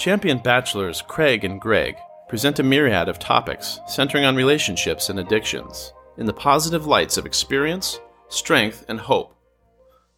Champion 0.00 0.38
bachelors 0.38 1.02
Craig 1.02 1.44
and 1.44 1.60
Greg 1.60 1.94
present 2.26 2.58
a 2.58 2.62
myriad 2.62 3.06
of 3.06 3.18
topics 3.18 3.80
centering 3.86 4.24
on 4.24 4.34
relationships 4.34 5.10
and 5.10 5.20
addictions 5.20 5.92
in 6.16 6.24
the 6.24 6.32
positive 6.32 6.86
lights 6.86 7.18
of 7.18 7.26
experience, 7.26 8.00
strength, 8.30 8.82
and 8.88 8.98
hope. 8.98 9.36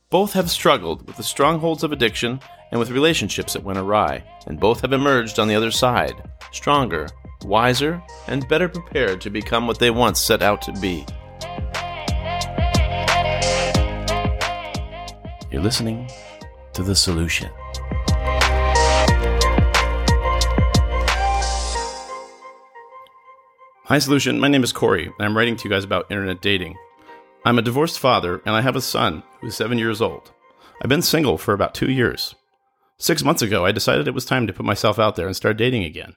Both 0.08 0.34
have 0.34 0.52
struggled 0.52 1.04
with 1.04 1.16
the 1.16 1.24
strongholds 1.24 1.82
of 1.82 1.90
addiction 1.90 2.38
and 2.70 2.78
with 2.78 2.92
relationships 2.92 3.54
that 3.54 3.64
went 3.64 3.80
awry, 3.80 4.22
and 4.46 4.60
both 4.60 4.82
have 4.82 4.92
emerged 4.92 5.40
on 5.40 5.48
the 5.48 5.56
other 5.56 5.72
side, 5.72 6.30
stronger, 6.52 7.08
wiser, 7.44 8.00
and 8.28 8.46
better 8.46 8.68
prepared 8.68 9.20
to 9.22 9.30
become 9.30 9.66
what 9.66 9.80
they 9.80 9.90
once 9.90 10.20
set 10.20 10.42
out 10.42 10.62
to 10.62 10.72
be. 10.74 11.04
You're 15.50 15.60
listening 15.60 16.08
to 16.72 16.84
The 16.84 16.94
Solution. 16.94 17.50
Hi, 23.92 23.98
Solution. 23.98 24.40
My 24.40 24.48
name 24.48 24.64
is 24.64 24.72
Corey, 24.72 25.04
and 25.04 25.14
I'm 25.20 25.36
writing 25.36 25.54
to 25.54 25.64
you 25.64 25.70
guys 25.70 25.84
about 25.84 26.10
internet 26.10 26.40
dating. 26.40 26.78
I'm 27.44 27.58
a 27.58 27.62
divorced 27.62 27.98
father, 27.98 28.40
and 28.46 28.56
I 28.56 28.62
have 28.62 28.74
a 28.74 28.80
son 28.80 29.22
who's 29.42 29.54
seven 29.54 29.76
years 29.76 30.00
old. 30.00 30.32
I've 30.80 30.88
been 30.88 31.02
single 31.02 31.36
for 31.36 31.52
about 31.52 31.74
two 31.74 31.90
years. 31.90 32.34
Six 32.98 33.22
months 33.22 33.42
ago, 33.42 33.66
I 33.66 33.70
decided 33.72 34.08
it 34.08 34.14
was 34.14 34.24
time 34.24 34.46
to 34.46 34.52
put 34.54 34.64
myself 34.64 34.98
out 34.98 35.16
there 35.16 35.26
and 35.26 35.36
start 35.36 35.58
dating 35.58 35.84
again. 35.84 36.14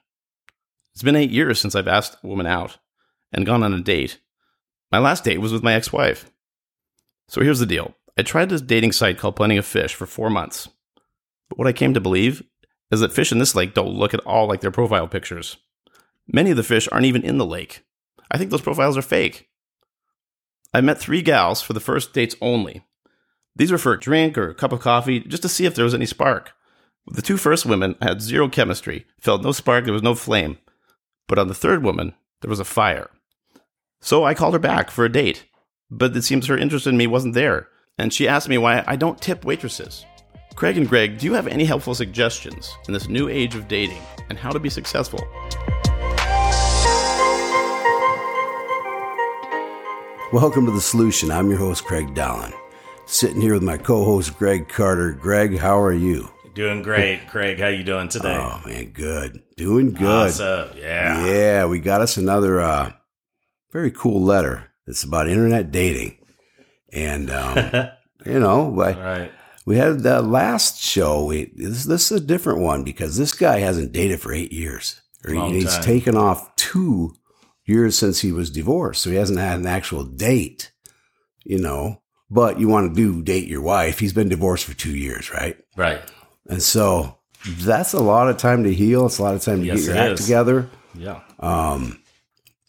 It's 0.94 1.02
been 1.02 1.16
eight 1.16 1.28
years 1.28 1.60
since 1.60 1.74
I've 1.74 1.86
asked 1.86 2.16
a 2.24 2.26
woman 2.26 2.46
out 2.46 2.78
and 3.30 3.44
gone 3.44 3.62
on 3.62 3.74
a 3.74 3.82
date. 3.82 4.20
My 4.90 4.98
last 4.98 5.24
date 5.24 5.42
was 5.42 5.52
with 5.52 5.62
my 5.62 5.74
ex 5.74 5.92
wife. 5.92 6.30
So 7.28 7.42
here's 7.42 7.60
the 7.60 7.66
deal 7.66 7.94
I 8.16 8.22
tried 8.22 8.48
this 8.48 8.62
dating 8.62 8.92
site 8.92 9.18
called 9.18 9.36
Plenty 9.36 9.58
of 9.58 9.66
Fish 9.66 9.94
for 9.94 10.06
four 10.06 10.30
months. 10.30 10.66
But 11.50 11.58
what 11.58 11.68
I 11.68 11.74
came 11.74 11.92
to 11.92 12.00
believe 12.00 12.42
is 12.90 13.00
that 13.00 13.12
fish 13.12 13.32
in 13.32 13.38
this 13.38 13.54
lake 13.54 13.74
don't 13.74 13.98
look 13.98 14.14
at 14.14 14.20
all 14.20 14.46
like 14.46 14.62
their 14.62 14.70
profile 14.70 15.08
pictures. 15.08 15.58
Many 16.28 16.50
of 16.50 16.56
the 16.56 16.62
fish 16.62 16.88
aren't 16.90 17.06
even 17.06 17.22
in 17.22 17.38
the 17.38 17.46
lake. 17.46 17.84
I 18.30 18.38
think 18.38 18.50
those 18.50 18.62
profiles 18.62 18.96
are 18.96 19.02
fake. 19.02 19.48
I 20.74 20.80
met 20.80 20.98
three 20.98 21.22
gals 21.22 21.62
for 21.62 21.72
the 21.72 21.80
first 21.80 22.12
dates 22.12 22.36
only. 22.40 22.84
These 23.54 23.72
were 23.72 23.78
for 23.78 23.92
a 23.92 24.00
drink 24.00 24.36
or 24.36 24.50
a 24.50 24.54
cup 24.54 24.72
of 24.72 24.80
coffee, 24.80 25.20
just 25.20 25.42
to 25.42 25.48
see 25.48 25.64
if 25.64 25.74
there 25.74 25.84
was 25.84 25.94
any 25.94 26.06
spark. 26.06 26.52
The 27.06 27.22
two 27.22 27.36
first 27.36 27.64
women, 27.64 27.96
I 28.00 28.06
had 28.06 28.20
zero 28.20 28.48
chemistry, 28.48 29.06
felt 29.20 29.42
no 29.42 29.52
spark, 29.52 29.84
there 29.84 29.94
was 29.94 30.02
no 30.02 30.14
flame. 30.14 30.58
But 31.28 31.38
on 31.38 31.48
the 31.48 31.54
third 31.54 31.82
woman, 31.82 32.14
there 32.42 32.50
was 32.50 32.60
a 32.60 32.64
fire. 32.64 33.10
So 34.00 34.24
I 34.24 34.34
called 34.34 34.54
her 34.54 34.60
back 34.60 34.90
for 34.90 35.04
a 35.04 35.12
date, 35.12 35.46
but 35.90 36.14
it 36.16 36.22
seems 36.22 36.46
her 36.46 36.58
interest 36.58 36.86
in 36.86 36.96
me 36.96 37.06
wasn't 37.06 37.34
there, 37.34 37.68
and 37.96 38.12
she 38.12 38.28
asked 38.28 38.48
me 38.48 38.58
why 38.58 38.84
I 38.86 38.96
don't 38.96 39.20
tip 39.20 39.44
waitresses. 39.44 40.04
Craig 40.56 40.76
and 40.76 40.88
Greg, 40.88 41.18
do 41.18 41.26
you 41.26 41.34
have 41.34 41.46
any 41.46 41.64
helpful 41.64 41.94
suggestions 41.94 42.74
in 42.88 42.92
this 42.92 43.08
new 43.08 43.28
age 43.28 43.54
of 43.54 43.68
dating 43.68 44.02
and 44.28 44.38
how 44.38 44.50
to 44.50 44.58
be 44.58 44.70
successful? 44.70 45.20
Welcome 50.32 50.66
to 50.66 50.72
The 50.72 50.80
Solution. 50.80 51.30
I'm 51.30 51.48
your 51.48 51.58
host, 51.58 51.84
Craig 51.84 52.14
Dallin. 52.14 52.52
Sitting 53.06 53.40
here 53.40 53.54
with 53.54 53.62
my 53.62 53.76
co-host, 53.76 54.36
Greg 54.38 54.68
Carter. 54.68 55.12
Greg, 55.12 55.56
how 55.58 55.78
are 55.80 55.92
you? 55.92 56.28
Doing 56.54 56.82
great, 56.82 57.28
Craig. 57.28 57.60
How 57.60 57.68
you 57.68 57.84
doing 57.84 58.08
today? 58.08 58.34
Oh 58.36 58.60
man, 58.66 58.86
good. 58.90 59.42
Doing 59.56 59.92
good. 59.92 60.06
Awesome. 60.30 60.70
Yeah. 60.76 61.24
Yeah, 61.26 61.66
we 61.66 61.78
got 61.78 62.00
us 62.00 62.16
another 62.16 62.60
uh, 62.60 62.92
very 63.72 63.90
cool 63.90 64.22
letter. 64.22 64.72
It's 64.86 65.04
about 65.04 65.28
internet 65.28 65.70
dating, 65.70 66.16
and 66.92 67.30
um, 67.30 67.56
you 68.26 68.40
know, 68.40 68.80
I, 68.80 68.92
Right. 68.92 69.32
we 69.66 69.76
had 69.76 70.00
the 70.00 70.22
last 70.22 70.80
show. 70.80 71.24
We 71.26 71.52
this, 71.54 71.84
this 71.84 72.10
is 72.10 72.20
a 72.22 72.24
different 72.24 72.60
one 72.60 72.82
because 72.84 73.16
this 73.18 73.34
guy 73.34 73.58
hasn't 73.58 73.92
dated 73.92 74.20
for 74.20 74.32
eight 74.32 74.52
years. 74.52 75.00
Or 75.26 75.32
he- 75.34 75.60
he's 75.60 75.78
taken 75.78 76.16
off 76.16 76.54
two 76.56 77.14
years 77.66 77.98
since 77.98 78.20
he 78.20 78.32
was 78.32 78.50
divorced, 78.50 79.02
so 79.02 79.10
he 79.10 79.16
hasn't 79.16 79.38
had 79.38 79.58
an 79.58 79.66
actual 79.66 80.04
date. 80.04 80.72
You 81.44 81.58
know, 81.60 82.02
but 82.30 82.58
you 82.58 82.68
want 82.68 82.94
to 82.94 82.96
do 82.96 83.22
date 83.22 83.46
your 83.48 83.62
wife. 83.62 83.98
He's 84.00 84.12
been 84.12 84.28
divorced 84.28 84.64
for 84.64 84.74
two 84.74 84.96
years, 84.96 85.30
right? 85.32 85.56
Right. 85.76 86.00
And 86.48 86.60
so 86.62 87.18
that's 87.58 87.92
a 87.92 88.00
lot 88.00 88.28
of 88.28 88.36
time 88.36 88.64
to 88.64 88.74
heal. 88.74 89.06
It's 89.06 89.18
a 89.18 89.22
lot 89.22 89.34
of 89.36 89.42
time 89.42 89.60
to 89.60 89.66
Yes, 89.66 89.86
get 89.86 89.94
your 89.94 89.96
act 89.96 90.18
is. 90.20 90.26
together. 90.26 90.68
Yeah. 90.94 91.20
Um, 91.38 92.00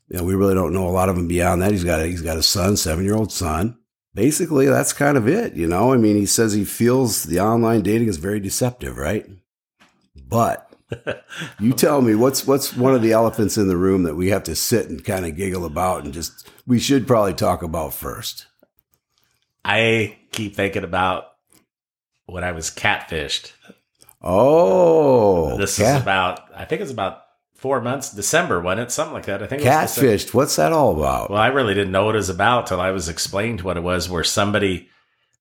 you 0.10 0.18
know, 0.18 0.24
we 0.24 0.36
really 0.36 0.54
don't 0.54 0.74
know 0.74 0.88
a 0.88 0.92
lot 0.92 1.10
of 1.10 1.18
him 1.18 1.28
beyond 1.28 1.62
that. 1.64 1.72
He's 1.72 1.84
got 1.84 2.02
a, 2.02 2.06
he's 2.06 2.22
got 2.22 2.38
a 2.38 2.44
son, 2.44 2.78
seven 2.78 3.04
year 3.04 3.16
old 3.16 3.32
son. 3.32 3.78
Basically, 4.14 4.68
that's 4.68 4.94
kind 4.94 5.18
of 5.18 5.28
it. 5.28 5.54
You 5.54 5.68
know, 5.68 5.92
I 5.94 5.98
mean, 5.98 6.16
he 6.18 6.26
says 6.28 6.54
he 6.54 6.66
feels 6.66 7.24
the 7.24 7.40
online 7.40 7.82
dating 7.82 8.08
is 8.10 8.18
very 8.18 8.40
deceptive, 8.40 8.98
right? 8.98 9.26
But 10.28 10.67
you 11.60 11.74
tell 11.74 12.02
me 12.02 12.16
what's 12.16 12.48
what's 12.48 12.76
one 12.76 12.96
of 12.96 13.02
the 13.02 13.12
elephants 13.12 13.58
in 13.58 13.68
the 13.68 13.78
room 13.78 14.04
that 14.04 14.16
we 14.16 14.30
have 14.30 14.44
to 14.44 14.56
sit 14.56 14.90
and 14.90 15.04
kind 15.04 15.26
of 15.26 15.36
giggle 15.36 15.66
about 15.66 16.06
and 16.06 16.14
just 16.14 16.50
we 16.66 16.80
should 16.80 17.06
probably 17.06 17.34
talk 17.34 17.62
about 17.64 17.94
first. 17.94 18.46
I 19.66 20.18
keep 20.32 20.56
thinking 20.56 20.86
about 20.86 21.26
when 22.26 22.44
I 22.44 22.52
was 22.52 22.70
catfished. 22.70 23.52
Oh, 24.22 25.58
this 25.58 25.78
cat- 25.78 25.98
is 25.98 26.02
about, 26.02 26.42
I 26.56 26.66
think 26.66 26.82
it's 26.82 26.92
about 26.92 27.22
four 27.56 27.82
months, 27.82 28.12
December, 28.12 28.62
wasn't 28.62 28.88
it? 28.88 28.92
Something 28.92 29.14
like 29.14 29.26
that. 29.26 29.44
I 29.44 29.48
think 29.48 29.62
it 29.62 29.66
was 29.66 29.94
December. 29.96 30.12
catfished. 30.12 30.34
What's 30.34 30.56
that 30.56 30.74
all 30.74 30.96
about? 30.98 31.30
Well, 31.30 31.40
I 31.40 31.48
really 31.48 31.74
didn't 31.74 31.92
know 31.92 32.06
what 32.06 32.16
it 32.16 32.20
was 32.20 32.30
about 32.30 32.68
till 32.68 32.82
I 32.82 32.92
was 32.92 33.10
explained 33.10 33.62
what 33.62 33.78
it 33.78 33.84
was, 33.84 34.10
where 34.10 34.24
somebody, 34.24 34.90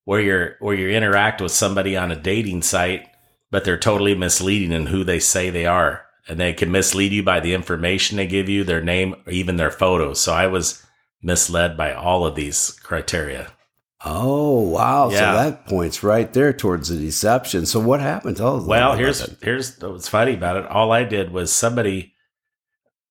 where 0.04 0.20
you're, 0.20 0.56
where 0.60 0.74
you 0.74 0.90
interact 0.90 1.40
with 1.40 1.52
somebody 1.52 1.96
on 1.96 2.10
a 2.10 2.16
dating 2.16 2.62
site, 2.62 3.08
but 3.50 3.64
they're 3.64 3.78
totally 3.78 4.14
misleading 4.14 4.72
in 4.72 4.86
who 4.86 5.04
they 5.04 5.18
say 5.18 5.50
they 5.50 5.66
are. 5.66 6.04
And 6.28 6.40
they 6.40 6.52
can 6.52 6.72
mislead 6.72 7.12
you 7.12 7.22
by 7.22 7.38
the 7.38 7.54
information 7.54 8.16
they 8.16 8.26
give 8.26 8.48
you, 8.48 8.64
their 8.64 8.82
name, 8.82 9.14
or 9.26 9.32
even 9.32 9.56
their 9.56 9.70
photos. 9.70 10.20
So 10.20 10.32
I 10.32 10.48
was 10.48 10.84
misled 11.22 11.76
by 11.76 11.92
all 11.92 12.26
of 12.26 12.34
these 12.34 12.70
criteria. 12.82 13.52
Oh 14.04 14.60
wow! 14.60 15.10
Yeah. 15.10 15.32
So 15.32 15.50
that 15.50 15.66
points 15.66 16.02
right 16.02 16.32
there 16.32 16.52
towards 16.52 16.90
the 16.90 16.96
deception. 16.96 17.66
So 17.66 17.80
what 17.80 18.00
happened? 18.00 18.36
Tell. 18.36 18.64
Well, 18.64 18.94
here's 18.94 19.26
here's 19.40 19.78
what's 19.80 20.08
funny 20.08 20.34
about 20.34 20.56
it. 20.56 20.66
All 20.66 20.92
I 20.92 21.04
did 21.04 21.32
was 21.32 21.52
somebody, 21.52 22.14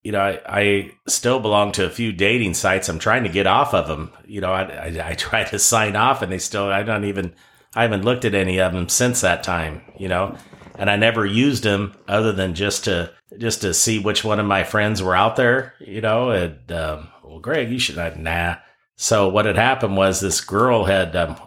you 0.04 0.12
know, 0.12 0.22
I, 0.22 0.40
I 0.48 0.92
still 1.08 1.40
belong 1.40 1.72
to 1.74 1.86
a 1.86 1.90
few 1.90 2.14
dating 2.14 2.54
sites. 2.54 2.88
I'm 2.88 3.00
trying 3.00 3.24
to 3.24 3.30
get 3.30 3.48
off 3.48 3.74
of 3.74 3.88
them. 3.88 4.12
You 4.26 4.42
know, 4.42 4.54
I, 4.54 4.62
I 4.62 5.10
I 5.10 5.14
try 5.18 5.44
to 5.44 5.58
sign 5.58 5.96
off, 5.96 6.22
and 6.22 6.32
they 6.32 6.40
still. 6.40 6.66
I 6.66 6.84
don't 6.84 7.06
even. 7.06 7.34
I 7.76 7.84
haven't 7.84 8.06
looked 8.06 8.26
at 8.26 8.34
any 8.34 8.60
of 8.60 8.74
them 8.74 8.90
since 8.90 9.22
that 9.22 9.44
time. 9.44 9.82
You 9.98 10.08
know, 10.08 10.38
and 10.78 10.90
I 10.90 10.96
never 10.96 11.26
used 11.26 11.64
them 11.64 11.96
other 12.08 12.32
than 12.32 12.56
just 12.56 12.86
to 12.86 13.12
just 13.38 13.62
to 13.62 13.74
see 13.74 14.00
which 14.00 14.24
one 14.24 14.40
of 14.40 14.46
my 14.46 14.64
friends 14.64 15.04
were 15.04 15.16
out 15.16 15.36
there. 15.36 15.74
You 15.80 16.02
know, 16.02 16.32
and 16.32 16.72
um, 16.72 17.10
well, 17.24 17.40
Greg, 17.40 17.70
you 17.70 17.80
should. 17.80 17.98
I, 17.98 18.14
nah. 18.16 18.56
So 18.96 19.28
what 19.30 19.46
had 19.46 19.58
happened 19.58 19.98
was 19.98 20.20
this 20.20 20.42
girl 20.42 20.86
had. 20.86 21.16
Um, 21.16 21.38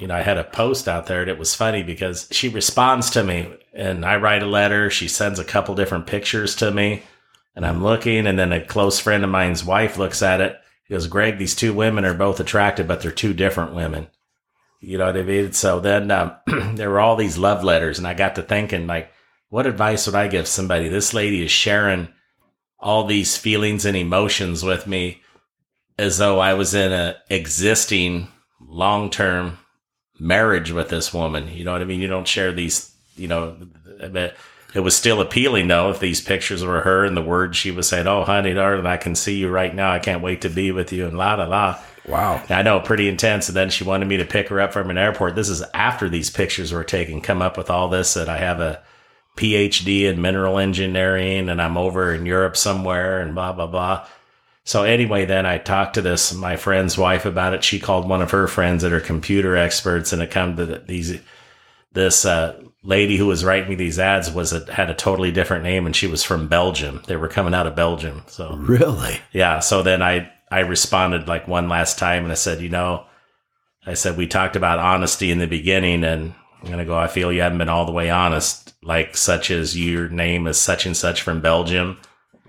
you 0.00 0.08
know, 0.08 0.16
I 0.16 0.22
had 0.22 0.38
a 0.38 0.44
post 0.44 0.88
out 0.88 1.06
there 1.06 1.20
and 1.20 1.30
it 1.30 1.38
was 1.38 1.54
funny 1.54 1.84
because 1.84 2.26
she 2.32 2.48
responds 2.48 3.10
to 3.10 3.22
me 3.22 3.54
and 3.72 4.04
I 4.04 4.16
write 4.16 4.42
a 4.42 4.46
letter. 4.46 4.90
She 4.90 5.06
sends 5.06 5.38
a 5.38 5.44
couple 5.44 5.76
different 5.76 6.08
pictures 6.08 6.56
to 6.56 6.72
me 6.72 7.04
and 7.54 7.64
I'm 7.64 7.82
looking. 7.82 8.26
And 8.26 8.38
then 8.38 8.52
a 8.52 8.64
close 8.64 8.98
friend 8.98 9.24
of 9.24 9.30
mine's 9.30 9.64
wife 9.64 9.96
looks 9.96 10.22
at 10.22 10.40
it. 10.40 10.56
He 10.86 10.94
goes, 10.94 11.06
Greg, 11.06 11.38
these 11.38 11.54
two 11.54 11.72
women 11.72 12.04
are 12.04 12.14
both 12.14 12.40
attractive, 12.40 12.86
but 12.86 13.00
they're 13.00 13.10
two 13.10 13.32
different 13.32 13.74
women. 13.74 14.08
You 14.84 14.98
know 14.98 15.06
what 15.06 15.16
I 15.16 15.22
mean? 15.22 15.52
So 15.52 15.80
then 15.80 16.10
um, 16.10 16.36
there 16.74 16.90
were 16.90 17.00
all 17.00 17.16
these 17.16 17.38
love 17.38 17.64
letters 17.64 17.98
and 17.98 18.06
I 18.06 18.14
got 18.14 18.34
to 18.34 18.42
thinking, 18.42 18.86
like, 18.86 19.10
what 19.48 19.66
advice 19.66 20.06
would 20.06 20.14
I 20.14 20.28
give 20.28 20.46
somebody? 20.46 20.88
This 20.88 21.14
lady 21.14 21.44
is 21.44 21.50
sharing 21.50 22.08
all 22.78 23.06
these 23.06 23.36
feelings 23.36 23.86
and 23.86 23.96
emotions 23.96 24.62
with 24.62 24.86
me 24.86 25.22
as 25.98 26.18
though 26.18 26.38
I 26.38 26.54
was 26.54 26.74
in 26.74 26.92
a 26.92 27.16
existing 27.30 28.28
long 28.60 29.10
term 29.10 29.58
marriage 30.18 30.70
with 30.70 30.90
this 30.90 31.14
woman. 31.14 31.48
You 31.48 31.64
know 31.64 31.72
what 31.72 31.82
I 31.82 31.86
mean? 31.86 32.00
You 32.00 32.08
don't 32.08 32.28
share 32.28 32.52
these, 32.52 32.94
you 33.16 33.28
know, 33.28 33.56
but 34.10 34.36
it 34.74 34.80
was 34.80 34.96
still 34.96 35.20
appealing 35.20 35.68
though 35.68 35.90
if 35.90 36.00
these 36.00 36.20
pictures 36.20 36.64
were 36.64 36.80
her 36.80 37.04
and 37.04 37.16
the 37.16 37.22
words 37.22 37.56
she 37.56 37.70
was 37.70 37.88
saying, 37.88 38.06
Oh, 38.06 38.24
honey, 38.24 38.52
darling, 38.52 38.86
I 38.86 38.96
can 38.96 39.14
see 39.14 39.36
you 39.36 39.48
right 39.48 39.74
now. 39.74 39.92
I 39.92 39.98
can't 39.98 40.22
wait 40.22 40.42
to 40.42 40.50
be 40.50 40.72
with 40.72 40.92
you 40.92 41.06
and 41.06 41.16
la 41.16 41.34
la 41.34 41.44
la. 41.44 41.78
Wow. 42.06 42.42
I 42.48 42.62
know, 42.62 42.80
pretty 42.80 43.08
intense. 43.08 43.48
And 43.48 43.56
then 43.56 43.70
she 43.70 43.84
wanted 43.84 44.08
me 44.08 44.16
to 44.18 44.24
pick 44.24 44.48
her 44.48 44.60
up 44.60 44.72
from 44.72 44.90
an 44.90 44.98
airport. 44.98 45.34
This 45.34 45.48
is 45.48 45.62
after 45.74 46.08
these 46.08 46.30
pictures 46.30 46.72
were 46.72 46.84
taken, 46.84 47.20
come 47.20 47.42
up 47.42 47.56
with 47.56 47.70
all 47.70 47.88
this 47.88 48.14
that 48.14 48.28
I 48.28 48.38
have 48.38 48.60
a 48.60 48.82
PhD 49.36 50.02
in 50.04 50.20
mineral 50.22 50.58
engineering 50.58 51.48
and 51.48 51.60
I'm 51.60 51.76
over 51.76 52.14
in 52.14 52.26
Europe 52.26 52.56
somewhere 52.56 53.20
and 53.20 53.34
blah, 53.34 53.52
blah, 53.52 53.66
blah. 53.66 54.06
So 54.64 54.84
anyway, 54.84 55.24
then 55.26 55.44
I 55.44 55.58
talked 55.58 55.94
to 55.94 56.02
this, 56.02 56.32
my 56.32 56.56
friend's 56.56 56.96
wife 56.96 57.26
about 57.26 57.52
it. 57.52 57.62
She 57.64 57.78
called 57.78 58.08
one 58.08 58.22
of 58.22 58.30
her 58.30 58.46
friends 58.46 58.82
that 58.82 58.92
are 58.92 59.00
computer 59.00 59.56
experts 59.56 60.12
and 60.12 60.22
it 60.22 60.30
come 60.30 60.56
to 60.56 60.64
the, 60.66 60.78
these, 60.78 61.20
this, 61.92 62.24
uh, 62.24 62.60
lady 62.86 63.16
who 63.16 63.26
was 63.26 63.44
writing 63.44 63.70
me 63.70 63.74
these 63.74 63.98
ads 63.98 64.30
was 64.30 64.52
a, 64.52 64.70
had 64.72 64.90
a 64.90 64.94
totally 64.94 65.32
different 65.32 65.64
name 65.64 65.86
and 65.86 65.96
she 65.96 66.06
was 66.06 66.22
from 66.22 66.48
Belgium. 66.48 67.02
They 67.06 67.16
were 67.16 67.28
coming 67.28 67.54
out 67.54 67.66
of 67.66 67.74
Belgium. 67.74 68.22
So 68.26 68.54
Really? 68.56 69.20
yeah. 69.32 69.60
So 69.60 69.82
then 69.82 70.02
I, 70.02 70.30
I 70.54 70.60
responded 70.60 71.28
like 71.28 71.48
one 71.48 71.68
last 71.68 71.98
time 71.98 72.22
and 72.24 72.32
I 72.32 72.36
said, 72.36 72.60
you 72.60 72.68
know, 72.68 73.06
I 73.86 73.94
said, 73.94 74.16
we 74.16 74.26
talked 74.26 74.56
about 74.56 74.78
honesty 74.78 75.30
in 75.30 75.38
the 75.38 75.46
beginning 75.46 76.04
and 76.04 76.34
I'm 76.60 76.66
going 76.66 76.78
to 76.78 76.84
go, 76.84 76.96
I 76.96 77.08
feel 77.08 77.32
you 77.32 77.42
haven't 77.42 77.58
been 77.58 77.68
all 77.68 77.84
the 77.86 77.92
way 77.92 78.08
honest, 78.10 78.72
like 78.82 79.16
such 79.16 79.50
as 79.50 79.78
your 79.78 80.08
name 80.08 80.46
is 80.46 80.58
such 80.58 80.86
and 80.86 80.96
such 80.96 81.22
from 81.22 81.40
Belgium. 81.40 81.98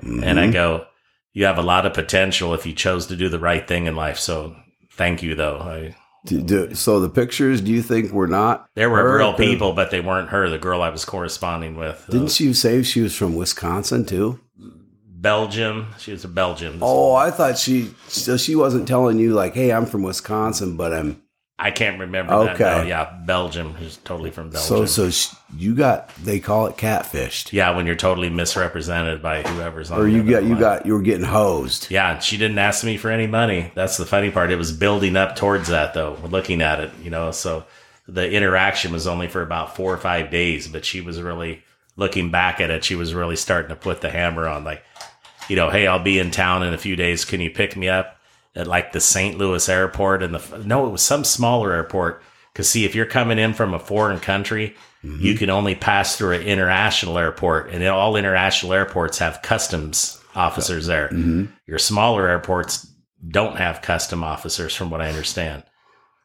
And 0.02 0.22
Mm-hmm. 0.22 0.38
I 0.40 0.52
go, 0.52 0.86
you 1.34 1.46
have 1.46 1.58
a 1.58 1.62
lot 1.64 1.86
of 1.86 1.94
potential 1.94 2.54
if 2.54 2.66
you 2.66 2.74
chose 2.74 3.08
to 3.08 3.16
do 3.16 3.28
the 3.30 3.40
right 3.40 3.68
thing 3.68 3.88
in 3.88 3.96
life. 3.96 4.20
So 4.20 4.56
thank 4.94 5.22
you, 5.24 5.36
though. 5.36 5.58
I, 5.60 5.96
Do- 6.26 6.42
do- 6.42 6.76
so 6.76 7.00
the 7.00 7.10
pictures, 7.10 7.60
do 7.62 7.72
you 7.72 7.82
think 7.82 8.12
were 8.12 8.28
not? 8.28 8.68
there 8.76 8.90
were 8.90 9.18
real 9.18 9.34
people, 9.34 9.74
but 9.74 9.92
they 9.92 10.00
weren't 10.02 10.30
her, 10.30 10.50
the 10.50 10.58
girl 10.58 10.82
I 10.82 10.90
was 10.90 11.04
corresponding 11.06 11.76
with. 11.76 12.06
Didn't 12.10 12.28
Uh, 12.28 12.30
she 12.30 12.54
say 12.54 12.84
she 12.84 13.02
was 13.02 13.16
from 13.16 13.36
Wisconsin 13.36 14.06
too? 14.06 14.40
Belgium. 15.26 15.88
She 15.98 16.12
was 16.12 16.24
a 16.24 16.28
Belgium. 16.28 16.78
Oh, 16.84 17.16
I 17.16 17.32
thought 17.32 17.58
she. 17.58 17.90
So 18.08 18.38
she 18.38 18.56
wasn't 18.56 18.88
telling 18.88 19.18
you 19.18 19.34
like, 19.34 19.56
"Hey, 19.56 19.72
I'm 19.72 19.88
from 19.88 20.04
Wisconsin," 20.04 20.78
but 20.78 20.94
I'm. 20.94 21.20
I 21.58 21.72
can't 21.72 22.00
remember 22.00 22.46
that. 22.46 22.56
Okay. 22.62 22.90
Yeah, 22.90 23.12
Belgium. 23.26 23.74
Who's 23.74 23.98
totally 23.98 24.30
from 24.30 24.52
Belgium. 24.52 24.68
So 24.68 24.86
so 24.86 25.10
sh- 25.10 25.34
you 25.58 25.74
got. 25.74 26.14
They 26.18 26.40
call 26.40 26.68
it 26.68 26.78
catfished, 26.78 27.54
yeah, 27.54 27.76
when 27.76 27.88
you're 27.88 27.96
totally 27.96 28.30
misrepresented 28.30 29.24
by 29.24 29.42
whoever's 29.42 29.90
on 29.90 30.00
or 30.00 30.08
you 30.08 30.22
got 30.22 30.44
you 30.44 30.60
got 30.60 30.86
you 30.86 30.94
were 30.94 31.02
getting 31.02 31.26
hosed. 31.26 31.90
Yeah, 31.90 32.20
she 32.20 32.38
didn't 32.38 32.60
ask 32.60 32.84
me 32.84 32.96
for 32.96 33.10
any 33.10 33.26
money. 33.26 33.72
That's 33.74 33.98
the 33.98 34.06
funny 34.06 34.30
part. 34.30 34.52
It 34.52 34.58
was 34.58 34.72
building 34.72 35.16
up 35.16 35.36
towards 35.36 35.70
that 35.70 35.96
though. 35.96 36.20
Looking 36.30 36.62
at 36.62 36.82
it, 36.82 36.92
you 37.02 37.10
know, 37.10 37.32
so 37.32 37.64
the 38.08 38.30
interaction 38.30 38.92
was 38.92 39.08
only 39.08 39.28
for 39.28 39.42
about 39.42 39.76
four 39.76 39.92
or 39.92 39.98
five 39.98 40.30
days, 40.30 40.68
but 40.68 40.86
she 40.86 41.02
was 41.02 41.20
really 41.20 41.64
looking 41.96 42.30
back 42.30 42.60
at 42.60 42.70
it. 42.70 42.84
She 42.84 42.96
was 42.96 43.14
really 43.14 43.36
starting 43.36 43.70
to 43.70 43.76
put 43.76 44.02
the 44.02 44.10
hammer 44.10 44.48
on, 44.48 44.64
like, 44.64 44.84
you 45.50 45.56
know, 45.56 45.70
hey, 45.70 45.88
I'll 45.88 46.04
be 46.04 46.20
in 46.20 46.32
town 46.32 46.64
in 46.64 46.74
a 46.74 46.78
few 46.78 46.96
days. 46.96 47.26
Can 47.26 47.42
you 47.42 47.50
pick 47.50 47.76
me 47.76 47.90
up 47.90 48.18
at 48.56 48.68
like 48.68 48.92
the 48.92 49.00
St. 49.00 49.38
Louis 49.38 49.68
airport? 49.70 50.24
And 50.24 50.36
the 50.36 50.64
no, 50.66 50.88
it 50.88 50.92
was 50.92 51.02
some 51.02 51.24
smaller 51.24 51.74
airport. 51.74 52.22
Because 52.52 52.70
see, 52.70 52.86
if 52.86 52.96
you're 52.96 53.06
coming 53.06 53.38
in 53.38 53.54
from 53.54 53.74
a 53.74 53.80
foreign 53.80 54.20
country, 54.20 54.76
mm-hmm. 55.04 55.22
you 55.22 55.36
can 55.36 55.50
only 55.50 55.76
pass 55.76 56.16
through 56.16 56.36
an 56.36 56.44
international 56.44 57.18
airport, 57.18 57.70
and 57.70 57.86
all 57.86 58.16
international 58.16 58.72
airports 58.72 59.18
have 59.18 59.42
customs 59.42 60.22
officers 60.36 60.88
there. 60.88 61.10
Mm-hmm. 61.10 61.46
Your 61.68 61.80
smaller 61.80 62.30
airports 62.30 62.88
don't 63.28 63.58
have 63.58 63.82
custom 63.82 64.24
officers, 64.24 64.74
from 64.74 64.90
what 64.90 65.02
I 65.02 65.10
understand. 65.10 65.64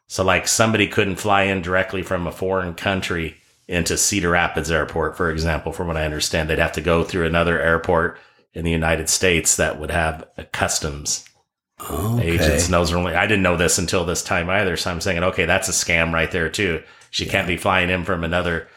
So, 0.07 0.23
like, 0.23 0.47
somebody 0.47 0.87
couldn't 0.87 1.17
fly 1.17 1.43
in 1.43 1.61
directly 1.61 2.01
from 2.01 2.27
a 2.27 2.31
foreign 2.31 2.75
country 2.75 3.37
into 3.67 3.97
Cedar 3.97 4.29
Rapids 4.29 4.71
Airport, 4.71 5.15
for 5.15 5.31
example, 5.31 5.71
from 5.71 5.87
what 5.87 5.97
I 5.97 6.05
understand. 6.05 6.49
They'd 6.49 6.59
have 6.59 6.73
to 6.73 6.81
go 6.81 7.03
through 7.03 7.25
another 7.25 7.59
airport 7.59 8.19
in 8.53 8.65
the 8.65 8.71
United 8.71 9.09
States 9.09 9.55
that 9.57 9.79
would 9.79 9.91
have 9.91 10.27
a 10.37 10.43
customs 10.43 11.25
Okay. 11.89 12.31
agents. 12.33 12.65
And 12.65 12.73
those 12.73 12.91
are 12.91 12.97
only, 12.97 13.15
I 13.15 13.25
didn't 13.25 13.41
know 13.43 13.57
this 13.57 13.77
until 13.79 14.05
this 14.05 14.23
time 14.23 14.49
either. 14.49 14.77
So 14.77 14.91
I'm 14.91 15.01
saying, 15.01 15.23
okay, 15.23 15.45
that's 15.45 15.67
a 15.67 15.71
scam 15.71 16.13
right 16.13 16.29
there 16.29 16.49
too. 16.49 16.83
She 17.09 17.25
can't 17.25 17.47
be 17.47 17.57
flying 17.57 17.89
in 17.89 18.03
from 18.05 18.23
another 18.23 18.67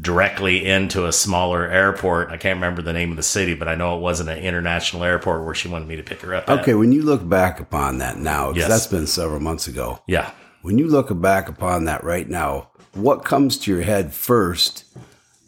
directly 0.00 0.64
into 0.66 1.04
a 1.06 1.12
smaller 1.12 1.66
airport. 1.68 2.30
I 2.30 2.36
can't 2.36 2.56
remember 2.56 2.80
the 2.80 2.92
name 2.92 3.10
of 3.10 3.16
the 3.16 3.22
city, 3.22 3.54
but 3.54 3.68
I 3.68 3.74
know 3.74 3.96
it 3.96 4.00
wasn't 4.00 4.30
an 4.30 4.38
international 4.38 5.04
airport 5.04 5.44
where 5.44 5.54
she 5.54 5.68
wanted 5.68 5.88
me 5.88 5.96
to 5.96 6.02
pick 6.02 6.20
her 6.22 6.34
up. 6.34 6.48
at. 6.48 6.60
Okay, 6.60 6.74
when 6.74 6.92
you 6.92 7.02
look 7.02 7.28
back 7.28 7.60
upon 7.60 7.98
that 7.98 8.16
now, 8.16 8.52
Yes. 8.52 8.68
that's 8.68 8.86
been 8.86 9.06
several 9.06 9.40
months 9.40 9.66
ago. 9.66 10.00
Yeah. 10.06 10.30
When 10.62 10.78
you 10.78 10.86
look 10.88 11.08
back 11.20 11.48
upon 11.48 11.84
that 11.86 12.04
right 12.04 12.28
now, 12.28 12.70
what 12.94 13.24
comes 13.24 13.58
to 13.58 13.70
your 13.72 13.82
head 13.82 14.14
first? 14.14 14.84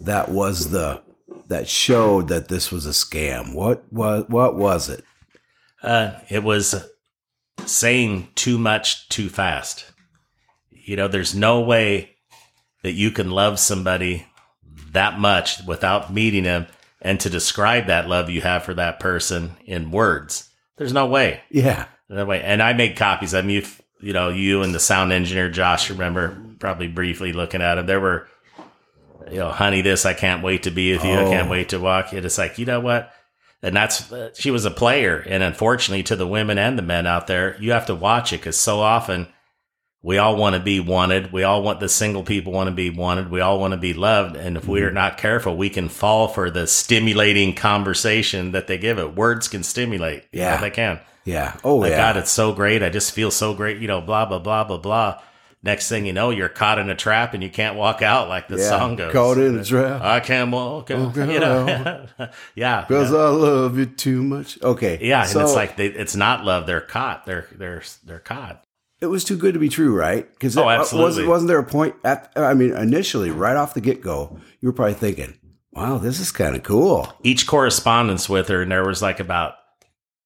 That 0.00 0.28
was 0.30 0.70
the 0.70 1.00
that 1.48 1.68
showed 1.68 2.28
that 2.28 2.48
this 2.48 2.70
was 2.70 2.86
a 2.86 2.90
scam. 2.90 3.54
What 3.54 3.84
was 3.92 4.24
what 4.28 4.56
was 4.56 4.88
it? 4.88 5.04
Uh, 5.82 6.12
it 6.28 6.42
was 6.42 6.74
saying 7.66 8.28
too 8.34 8.58
much 8.58 9.08
too 9.08 9.28
fast. 9.28 9.92
You 10.70 10.96
know, 10.96 11.08
there's 11.08 11.34
no 11.34 11.60
way 11.60 12.16
that 12.82 12.92
you 12.92 13.10
can 13.10 13.30
love 13.30 13.58
somebody 13.58 14.26
that 14.92 15.18
much 15.18 15.62
without 15.66 16.12
meeting 16.12 16.44
him 16.44 16.66
and 17.00 17.20
to 17.20 17.30
describe 17.30 17.86
that 17.86 18.08
love 18.08 18.30
you 18.30 18.40
have 18.40 18.64
for 18.64 18.74
that 18.74 19.00
person 19.00 19.56
in 19.64 19.90
words. 19.90 20.50
There's 20.76 20.92
no 20.92 21.06
way. 21.06 21.42
Yeah, 21.50 21.86
That 22.08 22.26
way. 22.26 22.42
And 22.42 22.62
I 22.62 22.72
made 22.72 22.96
copies. 22.96 23.34
I 23.34 23.42
mean, 23.42 23.62
you, 23.62 23.66
you 24.00 24.12
know, 24.12 24.28
you 24.28 24.62
and 24.62 24.74
the 24.74 24.80
sound 24.80 25.12
engineer, 25.12 25.50
Josh, 25.50 25.90
remember 25.90 26.38
probably 26.58 26.88
briefly 26.88 27.32
looking 27.32 27.62
at 27.62 27.78
him. 27.78 27.86
There 27.86 28.00
were, 28.00 28.28
you 29.30 29.38
know, 29.38 29.50
honey, 29.50 29.80
this, 29.82 30.04
I 30.06 30.14
can't 30.14 30.42
wait 30.42 30.64
to 30.64 30.70
be 30.70 30.92
with 30.92 31.04
you. 31.04 31.12
I 31.12 31.24
can't 31.24 31.48
Oh. 31.48 31.50
wait 31.50 31.70
to 31.70 31.78
walk. 31.78 32.12
It 32.12 32.24
is 32.24 32.38
like, 32.38 32.58
you 32.58 32.66
know 32.66 32.80
what? 32.80 33.10
And 33.62 33.74
that's, 33.74 34.12
uh, 34.12 34.30
she 34.34 34.50
was 34.50 34.64
a 34.66 34.70
player. 34.70 35.24
And 35.26 35.42
unfortunately, 35.42 36.02
to 36.04 36.16
the 36.16 36.26
women 36.26 36.58
and 36.58 36.78
the 36.78 36.82
men 36.82 37.06
out 37.06 37.26
there, 37.26 37.56
you 37.60 37.72
have 37.72 37.86
to 37.86 37.94
watch 37.94 38.32
it 38.32 38.38
because 38.40 38.58
so 38.58 38.80
often 38.80 39.26
we 40.02 40.18
all 40.18 40.36
want 40.36 40.54
to 40.54 40.60
be 40.60 40.80
wanted. 40.80 41.32
We 41.32 41.44
all 41.44 41.62
want 41.62 41.80
the 41.80 41.88
single 41.88 42.24
people 42.24 42.52
want 42.52 42.68
to 42.68 42.74
be 42.74 42.90
wanted. 42.90 43.30
We 43.30 43.40
all 43.40 43.58
want 43.58 43.72
to 43.72 43.78
be 43.78 43.94
loved. 43.94 44.36
And 44.36 44.58
if 44.58 44.68
we're 44.68 44.90
not 44.90 45.16
careful, 45.16 45.56
we 45.56 45.70
can 45.70 45.88
fall 45.88 46.28
for 46.28 46.50
the 46.50 46.66
stimulating 46.66 47.54
conversation 47.54 48.52
that 48.52 48.66
they 48.66 48.76
give 48.76 48.98
it. 48.98 49.14
Words 49.16 49.48
can 49.48 49.62
stimulate. 49.62 50.24
You 50.30 50.40
know, 50.40 50.46
Yeah. 50.46 50.56
they 50.60 50.70
can. 50.70 51.00
yeah. 51.24 51.56
Oh 51.64 51.76
Like, 51.76 51.92
yeah. 51.92 51.96
God, 52.12 52.16
it's 52.18 52.30
so 52.30 52.52
great. 52.52 52.82
I 52.82 52.90
just 52.90 53.12
feel 53.12 53.30
so 53.30 53.54
great. 53.54 53.78
You 53.78 53.88
know, 53.88 54.02
blah, 54.02 54.26
blah, 54.26 54.40
blah, 54.40 54.64
blah, 54.64 54.76
blah. 54.76 55.20
Next 55.64 55.88
thing 55.88 56.04
you 56.04 56.12
know, 56.12 56.28
you're 56.28 56.50
caught 56.50 56.78
in 56.78 56.90
a 56.90 56.94
trap 56.94 57.32
and 57.32 57.42
you 57.42 57.48
can't 57.48 57.74
walk 57.76 58.02
out 58.02 58.28
like 58.28 58.48
the 58.48 58.58
Yeah, 58.58 58.68
song 58.68 58.96
goes. 58.96 59.12
caught 59.14 59.38
in 59.38 59.58
a 59.58 59.64
trap. 59.64 60.02
I 60.02 60.20
can't 60.20 60.50
walk 60.50 60.90
out. 60.90 61.16
Okay, 61.16 61.32
You 61.32 61.40
know? 61.40 62.06
yeah. 62.54 62.82
Because 62.86 63.10
yeah. 63.10 63.16
I 63.16 63.28
love 63.28 63.78
you 63.78 63.86
too 63.86 64.22
much. 64.22 64.62
Okay. 64.62 64.98
Yeah, 65.00 65.26
and 65.26 65.40
it's 65.40 65.54
like 65.54 65.76
they, 65.76 65.86
it's 65.86 66.14
not 66.14 66.44
love. 66.44 66.66
They're 66.66 66.82
caught. 66.82 67.24
They're 67.24 67.48
they're 67.52 67.82
they're 68.04 68.18
caught. 68.18 68.62
it 69.00 69.06
was 69.06 69.24
too 69.24 69.38
good 69.38 69.54
to 69.54 69.58
be 69.60 69.70
true, 69.70 69.94
right? 69.96 70.30
Because 70.32 70.54
Oh, 70.58 70.68
absolutely. 70.68 71.04
wasn't, 71.08 71.28
wasn't 71.28 71.48
there 71.48 71.58
a 71.58 71.64
point 71.64 71.94
at? 72.04 72.30
I 72.36 72.52
mean, 72.52 72.76
initially, 72.76 73.30
right 73.30 73.56
off 73.56 73.72
the 73.72 73.80
get 73.80 74.02
go, 74.02 74.38
you 74.60 74.68
were 74.68 74.72
probably 74.74 74.92
thinking, 74.94 75.32
"Wow, 75.72 75.96
this 75.96 76.20
is 76.20 76.30
kind 76.30 76.54
of 76.56 76.62
cool." 76.62 77.10
Each 77.22 77.46
correspondence 77.46 78.28
with 78.28 78.48
her, 78.48 78.60
and 78.60 78.70
there 78.70 78.84
was 78.86 79.00
like 79.00 79.18
about 79.18 79.54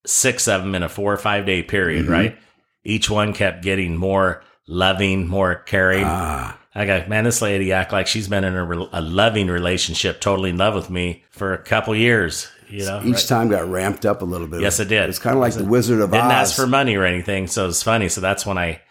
six 0.04 0.48
of 0.48 0.62
them 0.62 0.74
in 0.74 0.82
a 0.82 0.88
four 0.88 1.12
or 1.12 1.16
five 1.16 1.46
day 1.46 1.62
period, 1.62 2.06
Mhm. 2.06 2.10
right? 2.10 2.38
Each 2.84 3.08
one 3.08 3.32
kept 3.32 3.62
getting 3.62 3.96
more 3.96 4.42
loving, 4.68 5.26
more 5.26 5.56
caring. 5.56 6.04
Ah, 6.06 6.58
I 6.74 6.86
go, 6.86 7.04
man, 7.08 7.24
this 7.24 7.42
lady 7.42 7.72
act 7.72 7.92
like 7.92 8.06
she's 8.06 8.28
been 8.28 8.44
in 8.44 8.54
a, 8.54 8.64
re- 8.64 8.88
a 8.92 9.00
loving 9.00 9.48
relationship, 9.48 10.20
totally 10.20 10.50
in 10.50 10.58
love 10.58 10.74
with 10.74 10.90
me 10.90 11.24
for 11.30 11.52
a 11.52 11.58
couple 11.58 11.96
years. 11.96 12.48
You 12.68 12.84
know, 12.84 13.00
each 13.00 13.14
right? 13.14 13.26
time 13.26 13.48
got 13.48 13.68
ramped 13.68 14.04
up 14.04 14.20
a 14.22 14.26
little 14.26 14.46
bit. 14.46 14.60
Yes, 14.60 14.78
it 14.78 14.88
did. 14.88 15.08
It's 15.08 15.18
kind 15.18 15.34
of 15.34 15.40
like 15.40 15.54
the 15.54 15.64
Wizard 15.64 16.00
of 16.00 16.12
Oz. 16.12 16.20
didn't 16.20 16.30
ask 16.30 16.54
for 16.54 16.66
money 16.66 16.96
or 16.96 17.04
anything, 17.04 17.46
so 17.46 17.66
it's 17.66 17.82
funny. 17.82 18.08
So 18.10 18.20
that's 18.20 18.44
when 18.44 18.58
I 18.58 18.82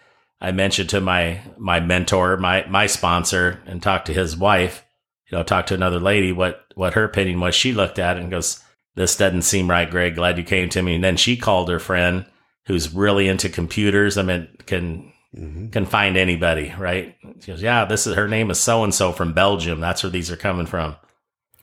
I 0.42 0.52
mentioned 0.52 0.90
to 0.90 1.02
my 1.02 1.42
my 1.58 1.80
mentor, 1.80 2.38
my 2.38 2.66
my 2.68 2.88
sponsor, 2.88 3.62
and 3.68 3.82
talked 3.82 4.08
to 4.08 4.14
his 4.14 4.36
wife. 4.36 4.84
You 5.30 5.38
know, 5.38 5.44
talked 5.44 5.68
to 5.70 5.76
another 5.76 6.00
lady 6.00 6.32
what 6.32 6.66
what 6.74 6.96
her 6.96 7.04
opinion 7.04 7.40
was. 7.40 7.54
She 7.54 7.72
looked 7.72 8.00
at 8.00 8.18
it 8.18 8.22
and 8.22 8.32
goes, 8.32 8.64
"This 8.96 9.16
doesn't 9.16 9.44
seem 9.44 9.70
right, 9.70 9.90
Greg. 9.90 10.16
Glad 10.16 10.40
you 10.40 10.44
came 10.44 10.70
to 10.70 10.82
me." 10.82 10.96
And 10.96 11.04
then 11.04 11.18
she 11.18 11.38
called 11.38 11.70
her 11.70 11.80
friend 11.80 12.26
who's 12.66 12.94
really 12.94 13.28
into 13.28 13.48
computers. 13.48 14.18
I 14.18 14.24
mean, 14.24 14.48
can 14.66 15.14
Mhm. 15.36 15.72
can 15.72 15.86
find 15.86 16.16
anybody, 16.18 16.74
right? 16.78 17.16
She 17.42 17.52
goes, 17.52 17.62
"Yeah, 17.62 17.86
this 17.86 18.08
is 18.08 18.16
her 18.16 18.28
name 18.28 18.50
is 18.50 18.60
so 18.60 18.84
and 18.84 18.94
so 18.94 19.12
from 19.12 19.34
Belgium. 19.34 19.80
That's 19.80 20.04
where 20.04 20.10
these 20.10 20.32
are 20.32 20.38
coming 20.38 20.66
from." 20.66 20.96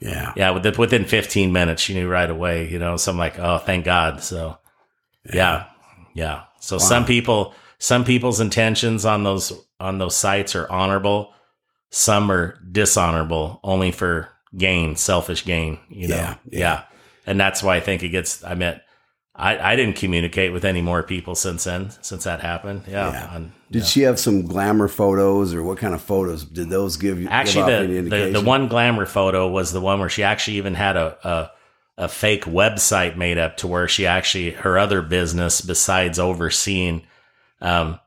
Yeah, 0.00 0.32
Yeah, 0.36 0.50
within, 0.50 0.74
within 0.76 1.04
15 1.06 1.52
minutes, 1.52 1.80
she 1.80 1.94
knew 1.94 2.08
right 2.08 2.28
away, 2.28 2.68
you 2.68 2.78
know, 2.78 2.96
so 2.98 3.10
I'm 3.10 3.16
like, 3.16 3.38
oh, 3.38 3.56
thank 3.58 3.86
God. 3.86 4.22
So, 4.22 4.58
yeah, 5.32 5.64
yeah. 6.12 6.42
So 6.60 6.76
some 6.76 7.06
people, 7.06 7.54
some 7.78 8.04
people's 8.04 8.38
intentions 8.40 9.06
on 9.06 9.22
those, 9.22 9.52
on 9.80 9.96
those 9.98 10.14
sites 10.14 10.54
are 10.54 10.70
honorable. 10.70 11.32
Some 11.90 12.30
are 12.30 12.58
dishonorable 12.70 13.60
only 13.64 13.92
for 13.92 14.28
gain, 14.58 14.94
selfish 14.96 15.44
gain, 15.46 15.78
you 15.88 16.08
know? 16.08 16.16
Yeah, 16.16 16.34
Yeah. 16.50 16.58
yeah. 16.58 16.82
And 17.26 17.40
that's 17.40 17.62
why 17.62 17.76
I 17.76 17.80
think 17.80 18.02
it 18.02 18.10
gets, 18.10 18.44
I 18.44 18.54
meant, 18.54 18.82
I, 19.36 19.72
I 19.72 19.76
didn't 19.76 19.96
communicate 19.96 20.52
with 20.52 20.64
any 20.64 20.80
more 20.80 21.02
people 21.02 21.34
since 21.34 21.64
then, 21.64 21.90
since 22.02 22.22
that 22.24 22.40
happened. 22.40 22.82
Yeah. 22.86 23.10
Yeah. 23.10 23.36
And, 23.36 23.52
Did 23.70 23.80
yeah. 23.82 23.84
she 23.88 24.00
have 24.02 24.20
some 24.20 24.46
glamour 24.46 24.86
photos, 24.86 25.52
or 25.54 25.62
what 25.64 25.78
kind 25.78 25.92
of 25.94 26.00
photos 26.00 26.44
did 26.44 26.70
those 26.70 26.96
give 26.96 27.20
you? 27.20 27.28
Actually, 27.28 27.86
the, 27.86 28.00
the 28.10 28.30
the 28.30 28.40
one 28.40 28.68
glamour 28.68 29.06
photo 29.06 29.48
was 29.48 29.72
the 29.72 29.80
one 29.80 29.98
where 29.98 30.08
she 30.08 30.22
actually 30.22 30.58
even 30.58 30.74
had 30.74 30.96
a, 30.96 31.16
a 31.28 31.50
a 32.04 32.08
fake 32.08 32.44
website 32.44 33.16
made 33.16 33.38
up 33.38 33.56
to 33.58 33.66
where 33.66 33.88
she 33.88 34.06
actually 34.06 34.50
her 34.52 34.78
other 34.78 35.02
business 35.02 35.60
besides 35.60 36.18
overseeing, 36.20 37.04
um, 37.60 37.98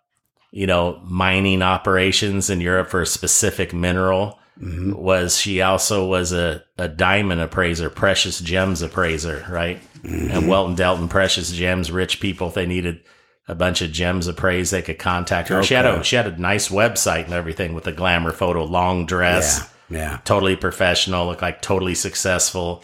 you 0.51 0.67
know, 0.67 1.01
mining 1.03 1.61
operations 1.61 2.49
in 2.49 2.61
Europe 2.61 2.89
for 2.89 3.01
a 3.01 3.05
specific 3.05 3.73
mineral 3.73 4.39
Mhm. 4.61 4.95
was 4.95 5.37
she 5.37 5.61
also 5.61 6.07
was 6.07 6.33
a, 6.33 6.63
a 6.79 6.87
diamond 6.87 7.41
appraiser, 7.41 7.91
precious 7.91 8.39
gems 8.39 8.81
appraiser, 8.81 9.45
right? 9.51 9.79
Mm-hmm. 10.03 10.31
And 10.31 10.47
Welton 10.47 10.75
Delton 10.75 11.07
Precious 11.07 11.51
Gems, 11.51 11.91
rich 11.91 12.19
people, 12.19 12.47
if 12.49 12.53
they 12.53 12.65
needed 12.65 13.01
a 13.47 13.55
bunch 13.55 13.81
of 13.81 13.91
gems 13.91 14.27
appraised, 14.27 14.71
they 14.73 14.81
could 14.81 14.99
contact 14.99 15.49
her. 15.49 15.63
She 15.63 15.73
had 15.73 15.85
a 15.85 16.03
she 16.03 16.15
had 16.15 16.27
a 16.27 16.37
nice 16.39 16.69
website 16.69 17.25
and 17.25 17.33
everything 17.33 17.73
with 17.73 17.87
a 17.87 17.91
glamour 17.93 18.31
photo, 18.31 18.63
long 18.65 19.05
dress, 19.05 19.67
Yeah, 19.89 19.97
yeah. 19.97 20.19
totally 20.25 20.55
professional, 20.55 21.27
looked 21.27 21.41
like 21.41 21.61
totally 21.61 21.95
successful. 21.95 22.83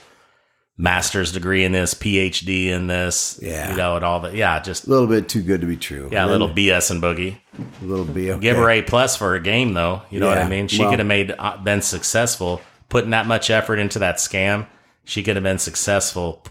master's 0.75 1.31
degree 1.31 1.63
in 1.63 1.71
this, 1.71 1.93
PhD 1.93 2.67
in 2.69 2.87
this, 2.87 3.39
Yeah. 3.41 3.69
you 3.71 3.77
know, 3.77 3.95
and 3.95 4.03
all 4.03 4.21
that. 4.21 4.33
Yeah, 4.33 4.59
just 4.59 4.87
A 4.87 4.89
little 4.89 5.05
bit 5.05 5.29
too 5.29 5.43
good 5.43 5.61
to 5.61 5.67
be 5.67 5.77
true. 5.77 6.09
yeah, 6.11 6.25
a 6.25 6.27
little 6.27 6.49
BS 6.49 6.89
and 6.89 7.01
boogie. 7.01 7.37
a 7.81 7.85
little 7.85 8.05
B. 8.05 8.31
Okay. 8.31 8.39
Give 8.41 8.57
her 8.57 8.67
A 8.71 8.81
plus 8.81 9.15
for 9.15 9.35
a 9.35 9.39
game, 9.39 9.73
though. 9.73 10.01
You 10.09 10.19
know 10.19 10.27
what 10.29 10.39
I 10.39 10.47
mean? 10.49 10.67
She 10.67 10.79
well- 10.79 10.89
could 10.89 10.97
have 10.99 11.07
made 11.07 11.33
uh, 11.37 11.57
been 11.57 11.81
successful 11.83 12.59
putting 12.89 13.11
that 13.11 13.27
much 13.27 13.49
effort 13.51 13.77
into 13.77 13.99
that 13.99 14.15
scam. 14.17 14.65
She 15.05 15.21
could 15.21 15.35
have 15.35 15.43
been 15.43 15.59
successful, 15.59 16.43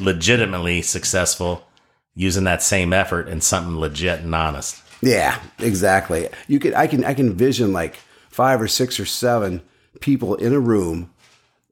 legitimately 0.00 0.82
successful, 0.82 1.66
using 2.14 2.44
that 2.44 2.62
same 2.62 2.92
effort 2.92 3.28
in 3.28 3.40
something 3.40 3.78
legit 3.78 4.20
and 4.20 4.34
honest. 4.34 4.82
Yeah, 5.00 5.40
exactly. 5.58 6.28
You 6.46 6.58
could 6.58 6.74
I 6.74 6.86
can 6.86 7.04
I 7.04 7.14
can 7.14 7.26
envision 7.28 7.72
like 7.72 7.96
five 8.28 8.60
or 8.60 8.68
six 8.68 9.00
or 9.00 9.04
seven 9.04 9.62
people 10.00 10.34
in 10.36 10.52
a 10.52 10.60
room 10.60 11.12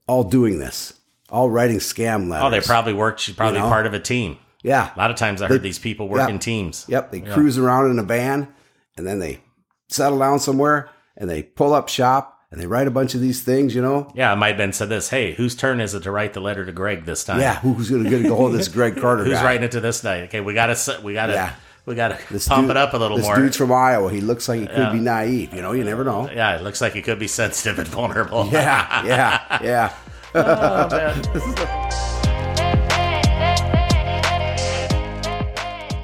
all 0.07 0.25
doing 0.25 0.59
this, 0.59 0.95
all 1.31 1.49
writing 1.49 1.79
scam 1.79 2.29
letters. 2.29 2.47
Oh, 2.47 2.51
they 2.51 2.61
probably 2.61 2.93
worked. 2.93 3.21
She's 3.21 3.37
probably 3.37 3.59
You 3.59 3.65
know? 3.65 3.69
part 3.71 3.87
of 3.87 3.95
a 3.95 4.01
team. 4.01 4.39
yeah. 4.63 4.93
A 4.95 4.99
lot 4.99 5.11
of 5.11 5.17
times 5.17 5.41
I 5.43 5.47
heard 5.47 5.63
these 5.63 5.79
people 5.79 6.09
work 6.09 6.19
yeah. 6.19 6.29
in 6.29 6.39
teams. 6.41 6.85
Yep, 6.89 7.13
they 7.13 7.21
cruise 7.21 7.57
around 7.59 7.91
in 7.91 7.99
a 7.99 8.03
van 8.03 8.49
and 8.97 9.07
then 9.07 9.21
they 9.21 9.41
settle 9.89 10.19
down 10.19 10.41
somewhere 10.41 10.91
and 11.17 11.31
they 11.31 11.43
pull 11.45 11.73
up 11.73 11.89
shop 11.89 12.40
and 12.53 12.61
they 12.61 12.67
write 12.67 12.87
a 12.89 12.91
bunch 12.91 13.15
of 13.15 13.21
these 13.21 13.43
things, 13.43 13.75
you 13.77 13.83
know. 13.83 14.11
Yeah, 14.15 14.33
it 14.33 14.37
might 14.37 14.49
have 14.49 14.57
been 14.57 14.73
said 14.73 14.89
this. 14.89 15.09
Hey, 15.09 15.35
whose 15.35 15.55
turn 15.55 15.81
is 15.81 15.95
it 15.95 16.03
to 16.03 16.11
write 16.11 16.33
the 16.35 16.41
letter 16.41 16.65
to 16.67 16.73
Greg 16.73 17.05
this 17.05 17.23
time? 17.25 17.39
Yeah, 17.41 17.61
who's 17.61 17.89
going 17.91 18.03
to 18.05 18.11
get 18.11 18.25
a 18.27 18.35
hold 18.35 18.51
of 18.53 18.59
this 18.59 18.67
Greg 18.69 18.97
Carter 19.01 19.25
Who's 19.25 19.35
guy? 19.35 19.45
writing 19.45 19.63
it 19.65 19.73
to 19.73 19.81
this 19.81 20.03
night? 20.03 20.25
Okay, 20.25 20.41
we 20.41 20.53
gotta 20.55 21.01
we 21.03 21.15
gotta 21.15 21.33
Yeah. 21.35 21.53
we 21.87 21.95
gotta 21.95 22.19
This 22.31 22.49
pump 22.49 22.63
dude- 22.67 22.73
it 22.73 22.77
up 22.77 22.93
a 22.93 22.97
little 22.97 23.19
this 23.19 23.27
more. 23.27 23.37
dude's 23.37 23.57
from 23.57 23.71
Iowa. 23.73 24.11
He 24.11 24.21
looks 24.21 24.49
like 24.49 24.61
he 24.61 24.67
could 24.67 24.77
Yeah. 24.79 24.93
be 24.93 24.99
naive. 24.99 25.55
You 25.55 25.63
know, 25.63 25.71
you 25.73 25.85
never 25.85 26.03
know. 26.03 26.29
yeah, 26.29 26.57
it 26.57 26.63
looks 26.63 26.81
like 26.81 26.93
he 26.95 27.03
could 27.03 27.21
be 27.21 27.29
sensitive 27.29 27.79
and 27.79 27.87
vulnerable. 27.89 28.49
Yeah, 28.51 29.05
yeah, 29.05 29.59
yeah. 29.63 29.93
Oh, 30.33 30.89
man. 30.91 32.11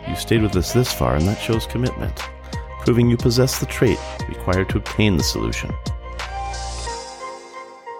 You 0.08 0.14
stayed 0.16 0.42
with 0.42 0.56
us 0.56 0.72
this 0.72 0.92
far, 0.92 1.14
and 1.16 1.26
that 1.28 1.38
shows 1.40 1.66
commitment, 1.66 2.16
proving 2.84 3.08
you 3.10 3.16
possess 3.16 3.58
the 3.60 3.66
trait 3.66 3.98
required 4.28 4.68
to 4.70 4.78
obtain 4.78 5.16
the 5.16 5.22
solution. 5.22 5.70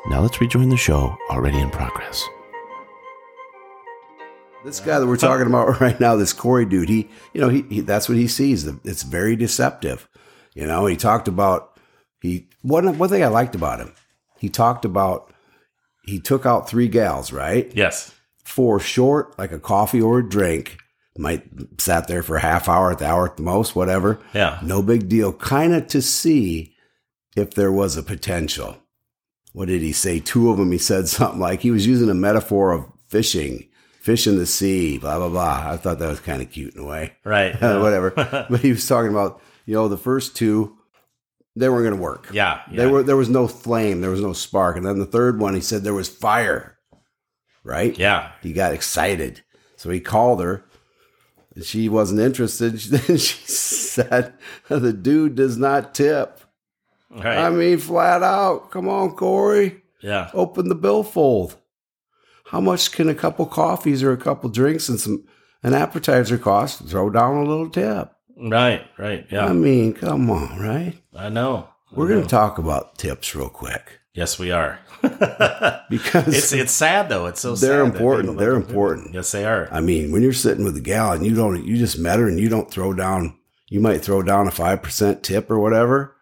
Now 0.08 0.20
let's 0.20 0.40
rejoin 0.40 0.68
the 0.68 0.76
show 0.76 1.16
already 1.30 1.58
in 1.58 1.70
progress. 1.70 2.25
This 4.64 4.78
guy 4.78 5.00
that 5.00 5.06
we're 5.06 5.16
talking 5.16 5.46
about 5.46 5.80
right 5.80 5.98
now, 5.98 6.14
this 6.14 6.32
Corey 6.32 6.64
dude, 6.64 6.88
he, 6.88 7.08
you 7.32 7.40
know, 7.40 7.48
he, 7.48 7.62
he 7.62 7.80
that's 7.80 8.08
what 8.08 8.16
he 8.16 8.28
sees. 8.28 8.66
It's 8.84 9.02
very 9.02 9.34
deceptive. 9.34 10.08
You 10.54 10.66
know, 10.66 10.86
he 10.86 10.96
talked 10.96 11.26
about 11.28 11.78
he 12.20 12.48
one 12.62 12.98
one 12.98 13.08
thing 13.08 13.25
I 13.25 13.28
liked 13.28 13.54
about 13.54 13.80
him. 13.80 13.94
He 14.38 14.48
talked 14.48 14.84
about 14.84 15.32
he 16.04 16.20
took 16.20 16.46
out 16.46 16.68
three 16.68 16.88
gals, 16.88 17.32
right? 17.32 17.70
yes. 17.75 18.12
For 18.44 18.78
short, 18.78 19.36
like 19.40 19.50
a 19.50 19.58
coffee 19.58 20.00
or 20.00 20.20
a 20.20 20.28
drink. 20.28 20.78
Might 21.18 21.44
sat 21.80 22.06
there 22.06 22.22
for 22.22 22.36
a 22.36 22.40
half 22.40 22.68
hour 22.68 22.92
at 22.92 22.98
the 22.98 23.06
hour 23.06 23.26
at 23.26 23.36
the 23.38 23.42
most, 23.42 23.75
whatever. 23.75 24.20
Yeah. 24.34 24.60
No 24.62 24.82
big 24.82 25.08
deal. 25.08 25.32
Kind 25.32 25.75
of 25.75 25.88
to 25.88 26.00
see 26.00 26.75
if 27.34 27.54
there 27.54 27.72
was 27.72 27.96
a 27.96 28.02
potential. 28.02 28.76
What 29.56 29.68
did 29.68 29.80
he 29.80 29.92
say? 29.92 30.20
Two 30.20 30.50
of 30.50 30.58
them, 30.58 30.70
he 30.70 30.76
said 30.76 31.08
something 31.08 31.40
like 31.40 31.62
he 31.62 31.70
was 31.70 31.86
using 31.86 32.10
a 32.10 32.14
metaphor 32.14 32.72
of 32.72 32.84
fishing, 33.08 33.66
fish 34.02 34.26
in 34.26 34.36
the 34.36 34.44
sea, 34.44 34.98
blah, 34.98 35.16
blah, 35.16 35.30
blah. 35.30 35.72
I 35.72 35.78
thought 35.78 35.98
that 35.98 36.10
was 36.10 36.20
kind 36.20 36.42
of 36.42 36.50
cute 36.50 36.75
in 36.75 36.82
a 36.82 36.84
way. 36.84 37.14
Right. 37.25 37.54
Whatever. 37.62 38.10
but 38.50 38.60
he 38.60 38.72
was 38.72 38.86
talking 38.86 39.10
about, 39.10 39.40
you 39.64 39.72
know, 39.72 39.88
the 39.88 39.96
first 39.96 40.36
two, 40.36 40.76
they 41.56 41.70
weren't 41.70 41.84
going 41.84 41.96
to 41.96 42.02
work. 42.02 42.28
Yeah. 42.34 42.60
yeah. 42.70 42.76
They 42.76 42.86
were, 42.86 43.02
there 43.02 43.16
was 43.16 43.30
no 43.30 43.48
flame, 43.48 44.02
there 44.02 44.10
was 44.10 44.20
no 44.20 44.34
spark. 44.34 44.76
And 44.76 44.84
then 44.84 44.98
the 44.98 45.06
third 45.06 45.40
one, 45.40 45.54
he 45.54 45.62
said 45.62 45.84
there 45.84 45.94
was 45.94 46.10
fire, 46.10 46.76
right? 47.64 47.98
yeah. 47.98 48.32
He 48.42 48.52
got 48.52 48.75
excited. 48.75 49.42
So 49.76 49.88
he 49.88 50.00
called 50.00 50.42
her. 50.42 50.66
She 51.62 51.88
wasn't 51.88 52.20
interested. 52.20 52.75
Then 52.75 53.16
she 53.16 53.46
said, 53.46 54.34
The 54.68 54.92
dude 54.92 55.34
does 55.34 55.56
not 55.56 55.94
tip. 55.94 56.42
Right. 57.16 57.38
I 57.38 57.50
mean, 57.50 57.78
flat 57.78 58.23
out. 58.23 58.70
Come 58.70 58.88
on, 58.88 59.12
Corey. 59.12 59.82
yeah. 60.02 60.30
Open 60.35 60.68
the 60.68 60.75
billfold. 60.75 61.56
How 62.46 62.61
much 62.61 62.92
can 62.92 63.08
a 63.08 63.14
couple 63.14 63.46
coffees 63.46 64.02
or 64.02 64.12
a 64.12 64.16
couple 64.16 64.50
drinks 64.50 64.88
and 64.88 65.00
some 65.00 65.25
an 65.62 65.75
appetizer 65.75 66.38
cost? 66.38 66.87
Throw 66.88 67.11
down 67.11 67.37
a 67.38 67.44
little 67.44 67.70
tip. 67.70 68.12
Right. 68.37 68.87
Right. 68.99 69.26
Yeah. 69.30 69.46
I 69.46 69.52
mean, 69.52 69.94
come 69.94 70.30
on, 70.30 70.58
right? 70.58 70.94
I 71.14 71.28
know. 71.28 71.68
We're 71.92 72.08
going 72.08 72.23
to 72.23 72.28
talk 72.28 72.58
about 72.58 72.99
tips 72.99 73.35
real 73.35 73.49
quick 73.49 74.00
Yes, 74.16 74.38
we 74.38 74.50
are. 74.50 74.78
because 75.90 76.28
It's 76.28 76.52
it's 76.52 76.73
sad 76.73 77.11
though. 77.11 77.26
It's 77.26 77.42
so 77.42 77.54
they're 77.54 77.82
important. 77.85 78.38
They're 78.38 78.52
don't 78.52 78.61
do 78.62 78.66
it. 78.66 78.70
important. 78.70 79.14
Yes, 79.14 79.30
they 79.30 79.44
are. 79.44 79.68
I 79.70 79.80
mean, 79.80 80.11
when 80.11 80.23
you're 80.23 80.32
sitting 80.32 80.64
with 80.64 80.75
a 80.78 80.80
gal 80.80 81.12
and 81.12 81.25
you 81.25 81.35
don't, 81.35 81.62
you 81.64 81.76
just 81.76 81.99
met 81.99 82.18
her 82.18 82.26
and 82.26 82.40
you 82.40 82.49
don't 82.49 82.70
throw 82.70 82.94
down, 82.94 83.38
you 83.68 83.78
might 83.78 84.02
throw 84.02 84.23
down 84.23 84.49
a 84.49 84.50
5% 84.50 85.23
tip 85.23 85.50
or 85.50 85.61
whatever. 85.61 86.15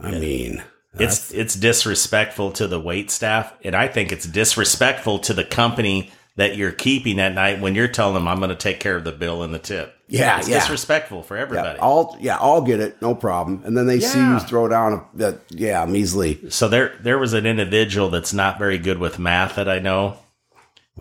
I 0.00 0.12
mean, 0.12 0.62
It's 0.94 1.32
it's 1.32 1.54
disrespectful 1.54 2.52
to 2.52 2.66
the 2.66 2.80
wait 2.80 3.10
staff, 3.10 3.52
and 3.64 3.74
I 3.74 3.88
think 3.88 4.12
it's 4.12 4.26
disrespectful 4.26 5.20
to 5.20 5.34
the 5.34 5.44
company 5.44 6.10
that 6.36 6.56
you're 6.56 6.72
keeping 6.72 7.18
at 7.18 7.34
night 7.34 7.60
when 7.60 7.74
you're 7.74 7.88
telling 7.88 8.14
them 8.14 8.26
I'm 8.26 8.38
going 8.38 8.50
to 8.50 8.56
take 8.56 8.80
care 8.80 8.96
of 8.96 9.04
the 9.04 9.12
bill 9.12 9.42
and 9.42 9.52
the 9.52 9.58
tip. 9.58 9.94
Yeah, 10.08 10.38
it's 10.38 10.48
yeah. 10.48 10.58
disrespectful 10.58 11.22
for 11.22 11.38
everybody. 11.38 11.78
yeah, 11.78 11.84
I'll, 11.84 12.16
yeah, 12.20 12.36
I'll 12.38 12.60
get 12.60 12.80
it. 12.80 13.00
No 13.00 13.14
problem. 13.14 13.62
And 13.64 13.76
then 13.76 13.86
they 13.86 14.00
see 14.00 14.18
you 14.18 14.38
throw 14.40 14.68
down 14.68 14.92
a, 14.92 15.04
that, 15.14 15.40
yeah, 15.48 15.86
measly. 15.86 16.50
so 16.50 16.68
there 16.68 16.94
there 17.00 17.18
was 17.18 17.32
an 17.32 17.46
individual 17.46 18.10
that's 18.10 18.34
not 18.34 18.58
very 18.58 18.76
good 18.76 18.98
with 18.98 19.18
math 19.18 19.56
that 19.56 19.68
I 19.70 19.78
know, 19.78 20.18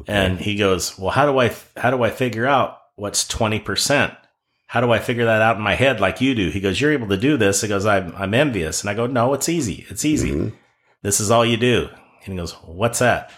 and 0.08 0.40
he 0.40 0.56
goes, 0.56 0.98
"Well, 0.98 1.12
how 1.12 1.30
do 1.30 1.38
I 1.40 1.54
how 1.76 1.92
do 1.92 2.04
I 2.04 2.10
figure 2.10 2.46
out 2.46 2.80
what's 2.96 3.28
twenty 3.28 3.60
percent? 3.60 4.14
How 4.72 4.80
do 4.80 4.90
I 4.94 5.00
figure 5.00 5.26
that 5.26 5.42
out 5.42 5.58
in 5.58 5.62
my 5.62 5.76
head 5.76 6.00
like 6.00 6.22
you 6.22 6.34
do?" 6.34 6.50
He 6.50 6.62
goes, 6.62 6.80
"You're 6.80 6.94
able 6.94 7.10
to 7.10 7.18
do 7.18 7.36
this." 7.36 7.60
He 7.62 7.68
goes, 7.68 7.86
"I'm 7.86 8.14
I'm 8.18 8.34
envious," 8.34 8.80
and 8.82 8.90
I 8.90 8.94
go, 8.94 9.06
"No, 9.06 9.34
it's 9.34 9.50
easy. 9.50 9.86
It's 9.90 10.06
easy. 10.06 10.32
Mhm. 10.32 10.54
This 11.02 11.20
is 11.20 11.30
all 11.30 11.46
you 11.46 11.58
do." 11.58 11.90
And 12.24 12.34
he 12.34 12.38
goes, 12.38 12.54
"What's 12.64 13.00
that?" 13.00 13.32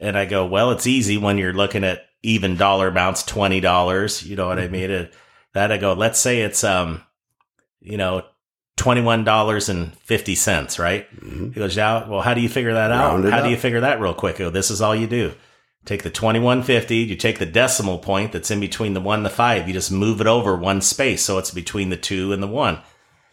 And 0.00 0.18
I 0.18 0.24
go, 0.24 0.44
"Well, 0.44 0.72
it's 0.72 0.86
easy 0.88 1.16
when 1.18 1.38
you're 1.38 1.52
looking 1.52 1.84
at 1.84 2.00
even 2.24 2.56
dollar 2.56 2.88
amounts, 2.88 3.22
twenty 3.22 3.60
dollars. 3.60 4.24
You 4.24 4.34
know 4.34 4.48
what 4.48 4.58
I 4.58 4.66
mean?" 4.66 4.90
It, 4.90 5.14
that 5.54 5.70
I 5.70 5.76
go, 5.78 5.92
let's 5.92 6.18
say 6.18 6.40
it's 6.40 6.64
um, 6.64 7.02
you 7.80 7.96
know, 7.96 8.24
twenty 8.76 9.02
one 9.02 9.22
dollars 9.22 9.68
and 9.68 9.96
fifty 9.98 10.34
cents, 10.34 10.80
right? 10.80 11.06
Mhm. 11.24 11.54
He 11.54 11.60
goes, 11.60 11.76
yeah. 11.76 12.08
Well, 12.08 12.22
how 12.22 12.34
do 12.34 12.40
you 12.40 12.48
figure 12.48 12.74
that 12.74 12.90
out? 12.90 13.20
Round 13.20 13.32
How 13.32 13.42
do 13.42 13.50
you 13.50 13.56
figure 13.56 13.80
that 13.80 14.00
real 14.00 14.14
quick? 14.14 14.36
I 14.36 14.38
go, 14.40 14.50
this 14.50 14.70
is 14.70 14.80
all 14.80 14.96
you 14.96 15.06
do. 15.06 15.32
Take 15.84 16.02
the 16.04 16.10
twenty 16.10 16.38
one 16.38 16.62
fifty. 16.62 16.96
You 16.98 17.16
take 17.16 17.38
the 17.38 17.46
decimal 17.46 17.98
point 17.98 18.32
that's 18.32 18.50
in 18.50 18.60
between 18.60 18.94
the 18.94 19.00
one 19.00 19.18
and 19.20 19.26
the 19.26 19.30
five. 19.30 19.66
You 19.66 19.74
just 19.74 19.90
move 19.90 20.20
it 20.20 20.26
over 20.26 20.56
one 20.56 20.80
space, 20.80 21.22
so 21.24 21.38
it's 21.38 21.50
between 21.50 21.88
the 21.90 21.96
two 21.96 22.32
and 22.32 22.42
the 22.42 22.46
one. 22.46 22.78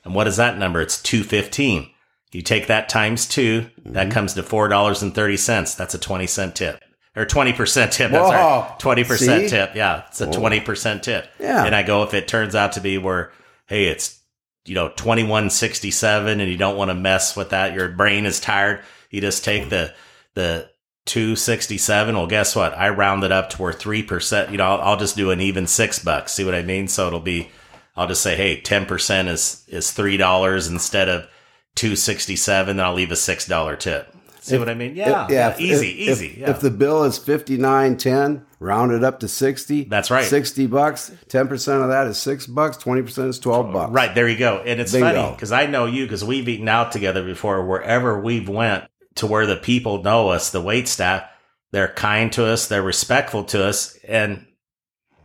And 0.03 0.15
what 0.15 0.27
is 0.27 0.38
that 0.38 0.58
number? 0.58 0.82
It's 0.82 1.01
two 1.01 1.24
fifteen. 1.24 1.89
You 2.32 2.41
take 2.44 2.68
that 2.68 2.89
times 2.89 3.27
2 3.27 3.62
Mm-hmm. 3.62 3.94
that 3.94 4.12
comes 4.12 4.34
to 4.36 4.44
four 4.44 4.68
dollars 4.68 5.01
and 5.01 5.13
thirty 5.15 5.38
cents. 5.38 5.75
That's 5.75 5.94
a 5.96 6.00
twenty 6.00 6.27
cent 6.27 6.56
tip. 6.56 6.79
Or 7.15 7.25
twenty 7.25 7.53
percent 7.53 7.91
tip. 7.91 8.12
Whoa. 8.12 8.29
That's 8.29 8.32
right. 8.34 8.79
Twenty 8.79 9.03
percent 9.03 9.44
See? 9.44 9.50
tip. 9.50 9.75
Yeah. 9.75 10.03
It's 10.08 10.22
a 10.22 10.25
Whoa. 10.27 10.34
twenty 10.34 10.60
percent 10.60 11.03
tip. 11.03 11.27
Yeah. 11.39 11.65
And 11.65 11.75
I 11.75 11.84
go, 11.84 12.03
if 12.03 12.13
it 12.13 12.27
turns 12.27 12.56
out 12.56 12.74
to 12.74 12.82
be 12.82 12.98
where, 12.98 13.32
hey, 13.68 13.86
it's, 13.86 14.20
you 14.65 14.75
know, 14.75 14.89
2167 14.89 16.39
and 16.39 16.51
you 16.51 16.58
don't 16.58 16.77
want 16.77 16.89
to 16.89 16.96
mess 16.96 17.36
with 17.36 17.50
that, 17.50 17.74
your 17.74 17.89
brain 17.89 18.25
is 18.25 18.39
tired. 18.39 18.82
You 19.10 19.22
just 19.22 19.44
take 19.44 19.70
the, 19.70 19.94
the 20.36 20.70
267. 21.10 22.16
Well, 22.16 22.28
guess 22.28 22.56
what? 22.56 22.78
I 22.78 22.89
round 22.89 23.24
it 23.24 23.32
up 23.32 23.50
to 23.51 23.62
where 23.62 23.74
3%, 23.74 24.51
you 24.51 24.58
know, 24.58 24.66
I'll, 24.66 24.82
I'll 24.82 24.98
just 24.98 25.16
do 25.16 25.32
an 25.32 25.42
even 25.42 25.66
six 25.66 25.98
bucks. 25.98 26.34
See 26.34 26.46
what 26.46 26.54
I 26.54 26.62
mean? 26.62 26.88
So 26.88 27.08
it'll 27.08 27.20
be, 27.20 27.50
I'll 27.96 28.08
just 28.08 28.22
say, 28.22 28.36
hey, 28.36 28.62
10% 28.62 29.28
is, 29.28 29.66
is 29.68 29.88
$3 29.88 30.70
instead 30.70 31.10
of 31.10 31.28
267. 31.75 32.78
Then 32.78 32.86
I'll 32.86 32.94
leave 32.94 33.12
a 33.12 33.16
$6 33.16 33.80
tip. 33.80 34.16
See 34.42 34.58
what 34.58 34.70
I 34.70 34.74
mean? 34.74 34.96
Yeah. 34.96 35.25
If- 35.25 35.32
yeah. 35.32 35.50
if- 35.50 35.60
easy, 35.60 35.89
if- 35.89 36.10
easy. 36.10 36.28
If, 36.28 36.38
yeah. 36.38 36.50
if 36.51 36.60
the 36.62 36.72
bill 36.72 37.04
is 37.04 37.18
fifty 37.18 37.58
nine 37.58 37.98
ten, 37.98 38.46
round 38.60 38.94
it 38.94 39.04
up 39.04 39.20
to 39.20 39.28
sixty. 39.28 39.84
That's 39.84 40.10
right. 40.10 40.24
Sixty 40.24 40.66
bucks. 40.66 41.12
Ten 41.28 41.50
percent 41.50 41.84
of 41.84 41.89
that 41.89 42.08
is 42.08 42.18
six 42.18 42.48
bucks. 42.48 42.78
Twenty 42.78 43.01
percent 43.01 43.28
is 43.28 43.38
twelve 43.38 43.72
bucks. 43.74 43.92
Right 43.92 44.16
there 44.16 44.30
you 44.30 44.38
go, 44.38 44.60
and 44.66 44.80
it's 44.80 44.94
Bingo. 44.94 45.13
funny 45.13 45.36
because 45.36 45.51
I 45.51 45.66
know 45.66 45.86
you 45.86 46.06
because 46.06 46.24
we've 46.24 46.48
eaten 46.48 46.70
out 46.70 46.94
together 46.94 47.24
before. 47.24 47.66
Wherever 47.66 48.18
we've 48.20 48.48
went 48.48 48.86
to 49.19 49.27
where 49.27 49.45
the 49.45 49.55
people 49.55 50.03
know 50.03 50.29
us, 50.29 50.49
the 50.51 50.61
wait 50.61 50.88
staff, 50.88 51.23
they're 51.71 51.88
kind 51.93 52.31
to 52.33 52.45
us, 52.45 52.67
they're 52.67 52.81
respectful 52.81 53.43
to 53.45 53.63
us, 53.65 53.95
and 54.07 54.45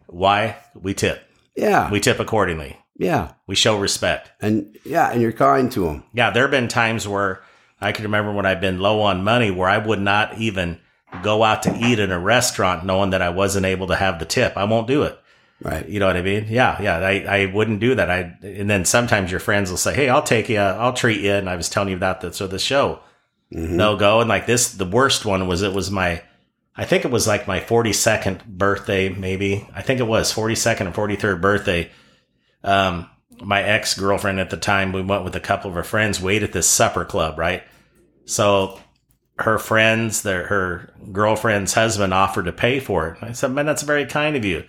why 0.06 0.56
we 0.74 0.94
tip? 0.94 1.22
Yeah. 1.56 1.90
We 1.90 2.00
tip 2.00 2.20
accordingly. 2.20 2.78
yeah. 2.96 3.32
We 3.46 3.54
show 3.54 3.78
respect. 3.78 4.30
And 4.40 4.76
yeah, 4.84 5.10
and 5.10 5.20
you're 5.22 5.32
kind 5.32 5.70
to 5.72 5.84
them. 5.86 6.04
Yeah, 6.12 6.30
there 6.30 6.44
have 6.44 6.50
been 6.50 6.68
times 6.68 7.06
where 7.08 7.42
I 7.80 7.92
can 7.92 8.04
remember 8.04 8.32
when 8.32 8.46
I've 8.46 8.60
been 8.60 8.78
low 8.80 9.00
on 9.02 9.22
money 9.24 9.50
where 9.50 9.68
I 9.68 9.78
would 9.78 10.00
not 10.00 10.38
even 10.38 10.78
go 11.22 11.44
out 11.44 11.62
to 11.64 11.76
eat 11.76 11.98
in 11.98 12.10
a 12.10 12.18
restaurant 12.18 12.84
knowing 12.84 13.10
that 13.10 13.22
I 13.22 13.30
wasn't 13.30 13.66
able 13.66 13.86
to 13.88 13.96
have 13.96 14.18
the 14.18 14.24
tip. 14.24 14.56
I 14.56 14.64
won't 14.64 14.86
do 14.88 15.02
it. 15.04 15.18
Right. 15.62 15.88
You 15.88 16.00
know 16.00 16.06
what 16.06 16.16
I 16.16 16.22
mean? 16.22 16.46
Yeah, 16.48 16.80
yeah. 16.82 16.96
I, 16.98 17.42
I 17.42 17.46
wouldn't 17.46 17.80
do 17.80 17.94
that. 17.94 18.10
I 18.10 18.36
and 18.42 18.68
then 18.68 18.84
sometimes 18.84 19.30
your 19.30 19.40
friends 19.40 19.70
will 19.70 19.78
say, 19.78 19.94
"Hey, 19.94 20.08
I'll 20.08 20.22
take 20.22 20.48
you. 20.48 20.58
I'll 20.58 20.92
treat 20.92 21.20
you." 21.20 21.32
And 21.32 21.48
I 21.48 21.56
was 21.56 21.68
telling 21.68 21.90
you 21.90 21.96
about 21.96 22.20
the 22.20 22.32
so 22.32 22.46
the 22.46 22.58
show. 22.58 23.00
Mhm. 23.54 23.78
They'll 23.78 23.96
go 23.96 24.20
and 24.20 24.28
like 24.28 24.46
this. 24.46 24.72
The 24.72 24.84
worst 24.84 25.24
one 25.24 25.46
was 25.46 25.62
it 25.62 25.72
was 25.72 25.90
my 25.90 26.22
I 26.76 26.84
think 26.84 27.04
it 27.04 27.10
was 27.10 27.26
like 27.26 27.46
my 27.46 27.60
42nd 27.60 28.44
birthday, 28.46 29.08
maybe. 29.08 29.68
I 29.74 29.82
think 29.82 30.00
it 30.00 30.08
was 30.08 30.32
42nd 30.32 30.88
or 30.88 30.92
43rd 31.08 31.40
birthday. 31.40 31.90
Um, 32.64 33.08
my 33.40 33.62
ex 33.62 33.96
girlfriend 33.96 34.40
at 34.40 34.50
the 34.50 34.56
time, 34.56 34.92
we 34.92 35.02
went 35.02 35.24
with 35.24 35.36
a 35.36 35.40
couple 35.40 35.70
of 35.70 35.76
her 35.76 35.84
friends, 35.84 36.20
wait 36.20 36.42
at 36.42 36.52
this 36.52 36.68
supper 36.68 37.04
club, 37.04 37.38
right? 37.38 37.62
So 38.24 38.80
her 39.38 39.58
friends, 39.58 40.22
their, 40.22 40.46
her 40.46 40.92
girlfriend's 41.12 41.74
husband 41.74 42.12
offered 42.12 42.46
to 42.46 42.52
pay 42.52 42.80
for 42.80 43.08
it. 43.08 43.22
I 43.22 43.32
said, 43.32 43.52
man, 43.52 43.66
that's 43.66 43.82
very 43.82 44.06
kind 44.06 44.34
of 44.34 44.44
you. 44.44 44.64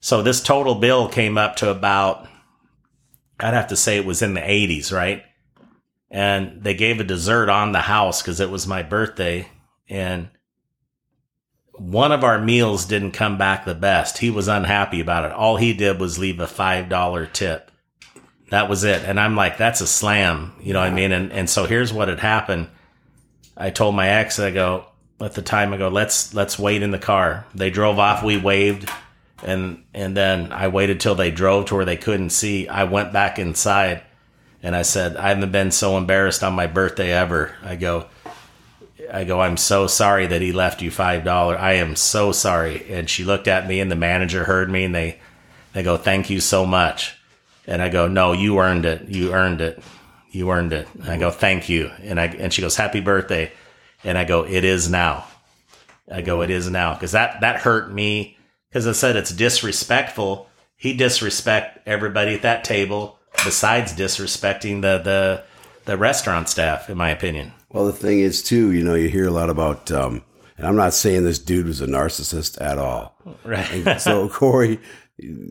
So 0.00 0.22
this 0.22 0.42
total 0.42 0.76
bill 0.76 1.08
came 1.08 1.36
up 1.36 1.56
to 1.56 1.70
about, 1.70 2.28
I'd 3.40 3.54
have 3.54 3.68
to 3.68 3.76
say 3.76 3.96
it 3.96 4.06
was 4.06 4.22
in 4.22 4.34
the 4.34 4.40
80s, 4.40 4.92
right? 4.92 5.22
And 6.10 6.62
they 6.62 6.74
gave 6.74 7.00
a 7.00 7.04
dessert 7.04 7.48
on 7.48 7.72
the 7.72 7.80
house 7.80 8.22
because 8.22 8.40
it 8.40 8.50
was 8.50 8.66
my 8.66 8.82
birthday. 8.82 9.48
And 9.88 10.28
one 11.72 12.12
of 12.12 12.24
our 12.24 12.38
meals 12.38 12.84
didn't 12.86 13.12
come 13.12 13.38
back 13.38 13.64
the 13.64 13.74
best. 13.74 14.18
He 14.18 14.30
was 14.30 14.48
unhappy 14.48 15.00
about 15.00 15.24
it. 15.24 15.32
All 15.32 15.56
he 15.56 15.72
did 15.72 16.00
was 16.00 16.18
leave 16.18 16.40
a 16.40 16.46
$5 16.46 17.32
tip. 17.32 17.70
That 18.50 18.68
was 18.68 18.84
it. 18.84 19.02
And 19.02 19.18
I'm 19.18 19.34
like, 19.36 19.58
that's 19.58 19.80
a 19.80 19.86
slam. 19.86 20.52
You 20.60 20.72
know 20.72 20.80
what 20.80 20.88
I 20.88 20.94
mean? 20.94 21.12
And, 21.12 21.32
and 21.32 21.50
so 21.50 21.66
here's 21.66 21.92
what 21.92 22.08
had 22.08 22.20
happened. 22.20 22.68
I 23.56 23.70
told 23.70 23.94
my 23.94 24.08
ex, 24.08 24.38
I 24.38 24.50
go, 24.50 24.86
at 25.20 25.34
the 25.34 25.42
time, 25.42 25.72
I 25.72 25.78
go, 25.78 25.88
let's, 25.88 26.34
let's 26.34 26.58
wait 26.58 26.82
in 26.82 26.90
the 26.90 26.98
car. 26.98 27.46
They 27.54 27.70
drove 27.70 27.98
off. 27.98 28.22
We 28.22 28.36
waved. 28.36 28.88
And, 29.42 29.84
and 29.92 30.16
then 30.16 30.52
I 30.52 30.68
waited 30.68 31.00
till 31.00 31.14
they 31.14 31.30
drove 31.30 31.66
to 31.66 31.74
where 31.74 31.84
they 31.84 31.96
couldn't 31.96 32.30
see. 32.30 32.68
I 32.68 32.84
went 32.84 33.12
back 33.12 33.38
inside 33.38 34.02
and 34.66 34.74
I 34.74 34.82
said, 34.82 35.16
I 35.16 35.28
haven't 35.28 35.52
been 35.52 35.70
so 35.70 35.96
embarrassed 35.96 36.42
on 36.42 36.52
my 36.54 36.66
birthday 36.66 37.12
ever. 37.12 37.54
I 37.62 37.76
go, 37.76 38.08
I 39.12 39.22
go, 39.22 39.40
I'm 39.40 39.56
so 39.56 39.86
sorry 39.86 40.26
that 40.26 40.42
he 40.42 40.50
left 40.50 40.82
you 40.82 40.90
five 40.90 41.22
dollars. 41.22 41.58
I 41.60 41.74
am 41.74 41.94
so 41.94 42.32
sorry. 42.32 42.84
And 42.92 43.08
she 43.08 43.22
looked 43.22 43.46
at 43.46 43.68
me 43.68 43.78
and 43.78 43.92
the 43.92 43.94
manager 43.96 44.42
heard 44.42 44.68
me 44.68 44.82
and 44.82 44.92
they 44.92 45.20
they 45.72 45.84
go, 45.84 45.96
Thank 45.96 46.30
you 46.30 46.40
so 46.40 46.66
much. 46.66 47.16
And 47.68 47.80
I 47.80 47.90
go, 47.90 48.08
No, 48.08 48.32
you 48.32 48.58
earned 48.58 48.86
it. 48.86 49.06
You 49.06 49.32
earned 49.32 49.60
it. 49.60 49.80
You 50.32 50.50
earned 50.50 50.72
it. 50.72 50.88
And 50.94 51.10
I 51.10 51.16
go, 51.16 51.30
Thank 51.30 51.68
you. 51.68 51.92
And 52.02 52.18
I 52.18 52.24
and 52.26 52.52
she 52.52 52.60
goes, 52.60 52.74
Happy 52.74 53.00
birthday. 53.00 53.52
And 54.02 54.18
I 54.18 54.24
go, 54.24 54.44
It 54.44 54.64
is 54.64 54.90
now. 54.90 55.26
I 56.10 56.22
go, 56.22 56.42
It 56.42 56.50
is 56.50 56.68
now. 56.68 56.94
Because 56.94 57.12
that 57.12 57.40
that 57.42 57.60
hurt 57.60 57.92
me. 57.92 58.36
Because 58.68 58.88
I 58.88 58.92
said 58.92 59.14
it's 59.14 59.30
disrespectful. 59.30 60.48
He 60.74 60.92
disrespect 60.92 61.86
everybody 61.86 62.34
at 62.34 62.42
that 62.42 62.64
table 62.64 63.20
besides 63.44 63.92
disrespecting 63.92 64.82
the 64.82 64.98
the 64.98 65.44
the 65.86 65.96
restaurant 65.96 66.48
staff, 66.48 66.90
in 66.90 66.98
my 66.98 67.10
opinion. 67.10 67.52
Well, 67.70 67.86
the 67.86 67.92
thing 67.92 68.20
is, 68.20 68.42
too, 68.42 68.72
you 68.72 68.84
know, 68.84 68.94
you 68.94 69.08
hear 69.08 69.26
a 69.26 69.30
lot 69.30 69.50
about, 69.50 69.90
um, 69.90 70.22
and 70.58 70.66
I'm 70.66 70.76
not 70.76 70.94
saying 70.94 71.24
this 71.24 71.38
dude 71.38 71.66
was 71.66 71.80
a 71.80 71.86
narcissist 71.86 72.60
at 72.60 72.78
all. 72.78 73.16
Right. 73.44 73.70
And 73.70 74.00
so, 74.00 74.28
Corey, 74.32 74.80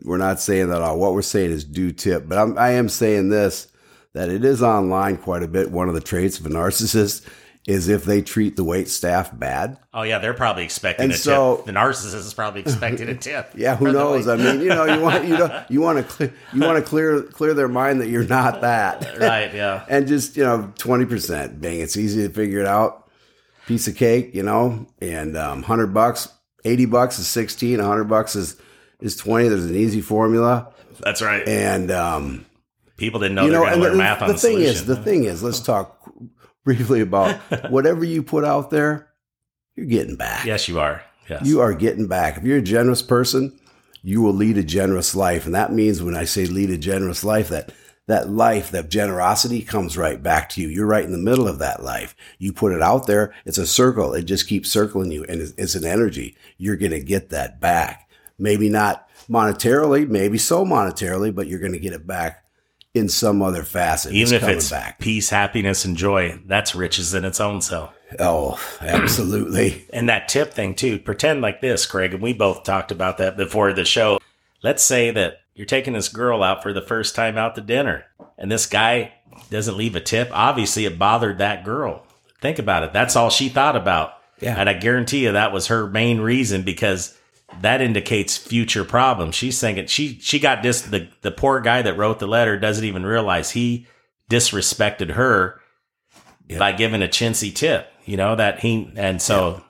we're 0.04 0.18
not 0.18 0.40
saying 0.40 0.68
that 0.68 0.76
at 0.76 0.82
all. 0.82 0.98
What 0.98 1.14
we're 1.14 1.22
saying 1.22 1.52
is 1.52 1.64
do 1.64 1.90
tip. 1.92 2.28
But 2.28 2.38
I'm, 2.38 2.58
I 2.58 2.70
am 2.70 2.88
saying 2.88 3.30
this 3.30 3.68
that 4.12 4.28
it 4.28 4.44
is 4.44 4.62
online 4.62 5.18
quite 5.18 5.42
a 5.42 5.48
bit. 5.48 5.70
One 5.70 5.88
of 5.88 5.94
the 5.94 6.00
traits 6.00 6.38
of 6.38 6.46
a 6.46 6.50
narcissist 6.50 7.26
is 7.66 7.88
if 7.88 8.04
they 8.04 8.22
treat 8.22 8.54
the 8.54 8.62
wait 8.62 8.88
staff 8.88 9.36
bad. 9.36 9.76
Oh 9.92 10.02
yeah, 10.02 10.18
they're 10.18 10.34
probably 10.34 10.62
expecting 10.64 11.04
And 11.04 11.12
a 11.12 11.16
so- 11.16 11.56
tip. 11.56 11.66
The 11.66 11.72
narcissist 11.72 12.14
is 12.14 12.32
probably 12.34 12.60
expecting 12.60 13.08
a 13.08 13.14
tip. 13.28 13.50
Yeah, 13.56 13.74
who 13.76 13.92
knows? 13.92 14.28
I 14.28 14.36
mean, 14.36 14.60
you 14.60 14.68
know, 14.68 14.84
you 14.84 15.00
want 15.00 15.24
you 15.24 15.36
know 15.36 15.64
you 15.68 15.80
want 15.80 15.98
to 15.98 16.04
clear 16.04 16.32
you 16.52 16.60
want 16.60 16.76
to 16.82 16.88
clear 16.88 17.22
clear 17.22 17.54
their 17.54 17.68
mind 17.68 18.00
that 18.00 18.08
you're 18.08 18.24
not 18.26 18.60
that. 18.60 19.18
right? 19.18 19.52
Yeah. 19.52 19.84
and 19.88 20.06
just 20.06 20.36
you 20.36 20.44
know 20.44 20.72
20% 20.78 21.60
bang 21.60 21.80
it's 21.80 21.96
easy 21.96 22.26
to 22.26 22.32
figure 22.32 22.60
it 22.60 22.66
out 22.66 23.08
piece 23.66 23.88
of 23.88 23.96
cake 23.96 24.32
you 24.34 24.42
know 24.44 24.86
and 25.00 25.36
um, 25.36 25.58
100 25.62 25.88
bucks 25.92 26.28
80 26.64 26.84
bucks 26.86 27.18
is 27.18 27.26
16 27.26 27.78
100 27.78 28.04
bucks 28.04 28.36
is 28.36 28.54
is 29.00 29.16
20 29.16 29.48
there's 29.48 29.64
an 29.64 29.74
easy 29.74 30.00
formula 30.00 30.72
That's 31.00 31.20
right. 31.20 31.46
and 31.48 31.90
um, 31.90 32.46
People 32.96 33.18
didn't 33.20 33.34
know 33.34 33.44
you 33.44 33.50
they 33.50 33.56
know 33.56 33.64
and 33.66 33.74
to 33.74 33.80
the, 33.80 33.88
learn 33.88 33.98
math 33.98 34.22
on 34.22 34.28
the 34.28 34.34
the, 34.34 34.38
thing 34.40 34.52
solution. 34.52 34.72
is 34.74 34.86
the 34.86 34.96
thing 34.96 35.24
is 35.24 35.42
let's 35.42 35.60
talk 35.60 35.95
briefly 36.66 37.00
about 37.00 37.36
whatever 37.70 38.04
you 38.04 38.22
put 38.22 38.44
out 38.44 38.70
there 38.70 39.08
you're 39.76 39.86
getting 39.86 40.16
back. 40.16 40.46
Yes, 40.46 40.68
you 40.68 40.80
are. 40.80 41.02
Yes. 41.28 41.44
you 41.44 41.60
are 41.60 41.74
getting 41.74 42.06
back. 42.06 42.38
If 42.38 42.44
you're 42.44 42.58
a 42.58 42.62
generous 42.62 43.02
person 43.02 43.58
you 44.02 44.22
will 44.22 44.32
lead 44.32 44.56
a 44.56 44.62
generous 44.62 45.16
life. 45.16 45.46
And 45.46 45.54
that 45.56 45.72
means 45.72 46.00
when 46.02 46.16
i 46.16 46.24
say 46.24 46.46
lead 46.46 46.70
a 46.70 46.78
generous 46.78 47.24
life 47.24 47.48
that 47.48 47.72
that 48.06 48.30
life 48.30 48.70
that 48.70 48.88
generosity 48.88 49.62
comes 49.62 49.96
right 49.96 50.22
back 50.22 50.48
to 50.50 50.60
you. 50.60 50.68
You're 50.68 50.86
right 50.86 51.04
in 51.04 51.10
the 51.10 51.18
middle 51.18 51.48
of 51.48 51.58
that 51.58 51.82
life. 51.82 52.14
You 52.38 52.52
put 52.52 52.72
it 52.72 52.80
out 52.80 53.08
there. 53.08 53.34
It's 53.44 53.58
a 53.58 53.66
circle. 53.66 54.14
It 54.14 54.22
just 54.22 54.46
keeps 54.46 54.70
circling 54.70 55.10
you 55.10 55.24
and 55.24 55.40
it's, 55.40 55.52
it's 55.58 55.74
an 55.74 55.84
energy. 55.84 56.36
You're 56.56 56.76
going 56.76 56.92
to 56.92 57.00
get 57.00 57.30
that 57.30 57.60
back. 57.60 58.08
Maybe 58.38 58.68
not 58.68 59.08
monetarily 59.28 60.08
maybe 60.08 60.38
so 60.38 60.64
monetarily 60.64 61.34
but 61.34 61.48
you're 61.48 61.58
going 61.58 61.72
to 61.72 61.80
get 61.80 61.92
it 61.92 62.06
back 62.06 62.44
in 62.96 63.08
some 63.08 63.42
other 63.42 63.62
facet 63.62 64.12
Even 64.12 64.34
if 64.34 64.44
it's 64.44 64.70
back 64.70 64.98
peace, 64.98 65.30
happiness, 65.30 65.84
and 65.84 65.96
joy, 65.96 66.38
that's 66.46 66.74
riches 66.74 67.14
in 67.14 67.24
its 67.24 67.40
own 67.40 67.60
self. 67.60 67.94
oh 68.18 68.58
absolutely 68.80 69.86
And 69.92 70.08
that 70.08 70.28
tip 70.28 70.52
thing 70.52 70.74
too. 70.74 70.98
Pretend 70.98 71.40
like 71.42 71.60
this, 71.60 71.86
Craig, 71.86 72.14
and 72.14 72.22
we 72.22 72.32
both 72.32 72.64
talked 72.64 72.90
about 72.90 73.18
that 73.18 73.36
before 73.36 73.72
the 73.72 73.84
show. 73.84 74.18
Let's 74.62 74.82
say 74.82 75.10
that 75.10 75.40
you're 75.54 75.66
taking 75.66 75.92
this 75.92 76.08
girl 76.08 76.42
out 76.42 76.62
for 76.62 76.72
the 76.72 76.82
first 76.82 77.14
time 77.14 77.38
out 77.38 77.54
to 77.54 77.60
dinner, 77.60 78.04
and 78.36 78.50
this 78.50 78.66
guy 78.66 79.12
doesn't 79.50 79.76
leave 79.76 79.96
a 79.96 80.00
tip. 80.00 80.28
Obviously, 80.32 80.84
it 80.86 80.98
bothered 80.98 81.38
that 81.38 81.64
girl. 81.64 82.04
Think 82.40 82.58
about 82.58 82.82
it. 82.82 82.92
That's 82.92 83.16
all 83.16 83.30
she 83.30 83.48
thought 83.48 83.76
about. 83.76 84.14
Yeah. 84.40 84.54
And 84.58 84.68
I 84.68 84.74
guarantee 84.74 85.24
you 85.24 85.32
that 85.32 85.52
was 85.52 85.68
her 85.68 85.86
main 85.86 86.20
reason 86.20 86.62
because 86.62 87.15
that 87.60 87.80
indicates 87.80 88.36
future 88.36 88.84
problems. 88.84 89.34
She's 89.34 89.60
thinking 89.60 89.86
she 89.86 90.18
she 90.20 90.38
got 90.38 90.62
dis 90.62 90.82
the 90.82 91.08
the 91.22 91.30
poor 91.30 91.60
guy 91.60 91.82
that 91.82 91.96
wrote 91.96 92.18
the 92.18 92.26
letter 92.26 92.58
doesn't 92.58 92.84
even 92.84 93.06
realize 93.06 93.50
he 93.50 93.86
disrespected 94.30 95.12
her 95.12 95.60
by 96.58 96.72
giving 96.72 97.02
a 97.02 97.08
chintzy 97.08 97.54
tip. 97.54 97.88
You 98.04 98.16
know 98.16 98.36
that 98.36 98.60
he 98.60 98.92
and 98.96 99.20
so 99.22 99.62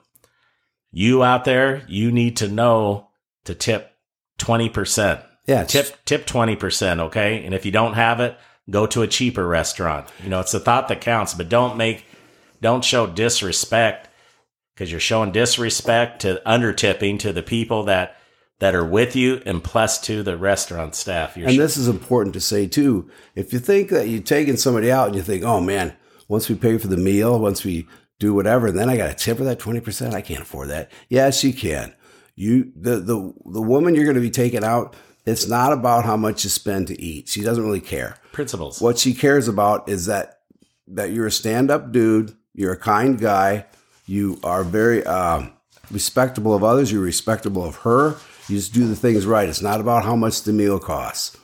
you 0.91 1.23
out 1.23 1.45
there, 1.45 1.83
you 1.87 2.11
need 2.11 2.37
to 2.37 2.47
know 2.47 3.09
to 3.45 3.53
tip 3.53 3.95
twenty 4.37 4.69
percent. 4.69 5.21
yeah 5.45 5.63
Tip 5.63 6.03
tip 6.05 6.25
twenty 6.25 6.55
percent, 6.55 6.99
okay? 6.99 7.45
And 7.45 7.53
if 7.53 7.65
you 7.65 7.71
don't 7.71 7.93
have 7.93 8.19
it, 8.19 8.37
go 8.69 8.87
to 8.87 9.03
a 9.03 9.07
cheaper 9.07 9.47
restaurant. 9.47 10.07
You 10.23 10.29
know, 10.29 10.39
it's 10.39 10.51
the 10.51 10.59
thought 10.59 10.87
that 10.87 11.01
counts, 11.01 11.33
but 11.33 11.49
don't 11.49 11.77
make 11.77 12.05
don't 12.61 12.83
show 12.83 13.05
disrespect 13.05 14.06
because 14.77 14.91
you're 14.91 14.99
showing 14.99 15.31
disrespect 15.31 16.21
to 16.21 16.39
under 16.47 16.71
tipping 16.71 17.17
to 17.17 17.33
the 17.33 17.41
people 17.41 17.83
that 17.85 18.15
that 18.59 18.75
are 18.75 18.85
with 18.85 19.15
you 19.15 19.41
and 19.45 19.63
plus 19.63 19.99
to 20.01 20.21
the 20.21 20.37
restaurant 20.37 20.93
staff. 20.93 21.35
You're 21.35 21.49
And 21.49 21.59
this 21.59 21.77
is 21.77 21.87
important 21.87 22.33
to 22.35 22.39
say 22.39 22.67
too. 22.67 23.09
If 23.35 23.53
you 23.53 23.59
think 23.59 23.89
that 23.89 24.07
you're 24.07 24.21
taking 24.21 24.57
somebody 24.57 24.91
out 24.91 25.07
and 25.07 25.15
you 25.15 25.21
think, 25.21 25.43
oh 25.43 25.61
man, 25.61 25.95
once 26.27 26.47
we 26.47 26.55
pay 26.55 26.77
for 26.77 26.87
the 26.87 26.97
meal, 26.97 27.39
once 27.39 27.63
we 27.63 27.87
do 28.19 28.33
whatever, 28.33 28.71
then 28.71 28.89
I 28.89 28.97
got 28.97 29.09
to 29.09 29.13
tip 29.15 29.37
her 29.39 29.45
that 29.45 29.59
20%. 29.59 30.13
I 30.13 30.21
can't 30.21 30.41
afford 30.41 30.69
that. 30.69 30.91
Yes, 31.07 31.43
you 31.43 31.53
can. 31.53 31.93
You, 32.35 32.71
the, 32.75 32.97
the, 32.97 33.33
the 33.45 33.61
woman 33.61 33.93
you're 33.93 34.05
going 34.05 34.15
to 34.15 34.21
be 34.21 34.31
taking 34.31 34.63
out, 34.63 34.95
it's 35.25 35.47
not 35.47 35.71
about 35.71 36.05
how 36.05 36.17
much 36.17 36.43
you 36.43 36.49
spend 36.49 36.87
to 36.87 36.99
eat. 36.99 37.29
She 37.29 37.41
doesn't 37.41 37.63
really 37.63 37.81
care. 37.81 38.17
principles. 38.31 38.81
What 38.81 38.97
she 38.97 39.13
cares 39.13 39.47
about 39.47 39.87
is 39.87 40.07
that, 40.07 40.39
that 40.87 41.11
you're 41.11 41.27
a 41.27 41.31
stand 41.31 41.69
up 41.69 41.91
dude. 41.91 42.35
You're 42.55 42.73
a 42.73 42.79
kind 42.79 43.19
guy. 43.19 43.67
You 44.07 44.39
are 44.43 44.63
very, 44.63 45.05
um, 45.05 45.51
respectable 45.91 46.55
of 46.55 46.63
others. 46.63 46.91
You're 46.91 47.01
respectable 47.01 47.63
of 47.63 47.75
her. 47.77 48.15
You 48.49 48.55
just 48.57 48.73
do 48.73 48.87
the 48.87 48.95
things 48.95 49.25
right. 49.25 49.47
It's 49.47 49.61
not 49.61 49.79
about 49.79 50.03
how 50.05 50.15
much 50.15 50.43
the 50.43 50.53
meal 50.53 50.79
costs. 50.79 51.37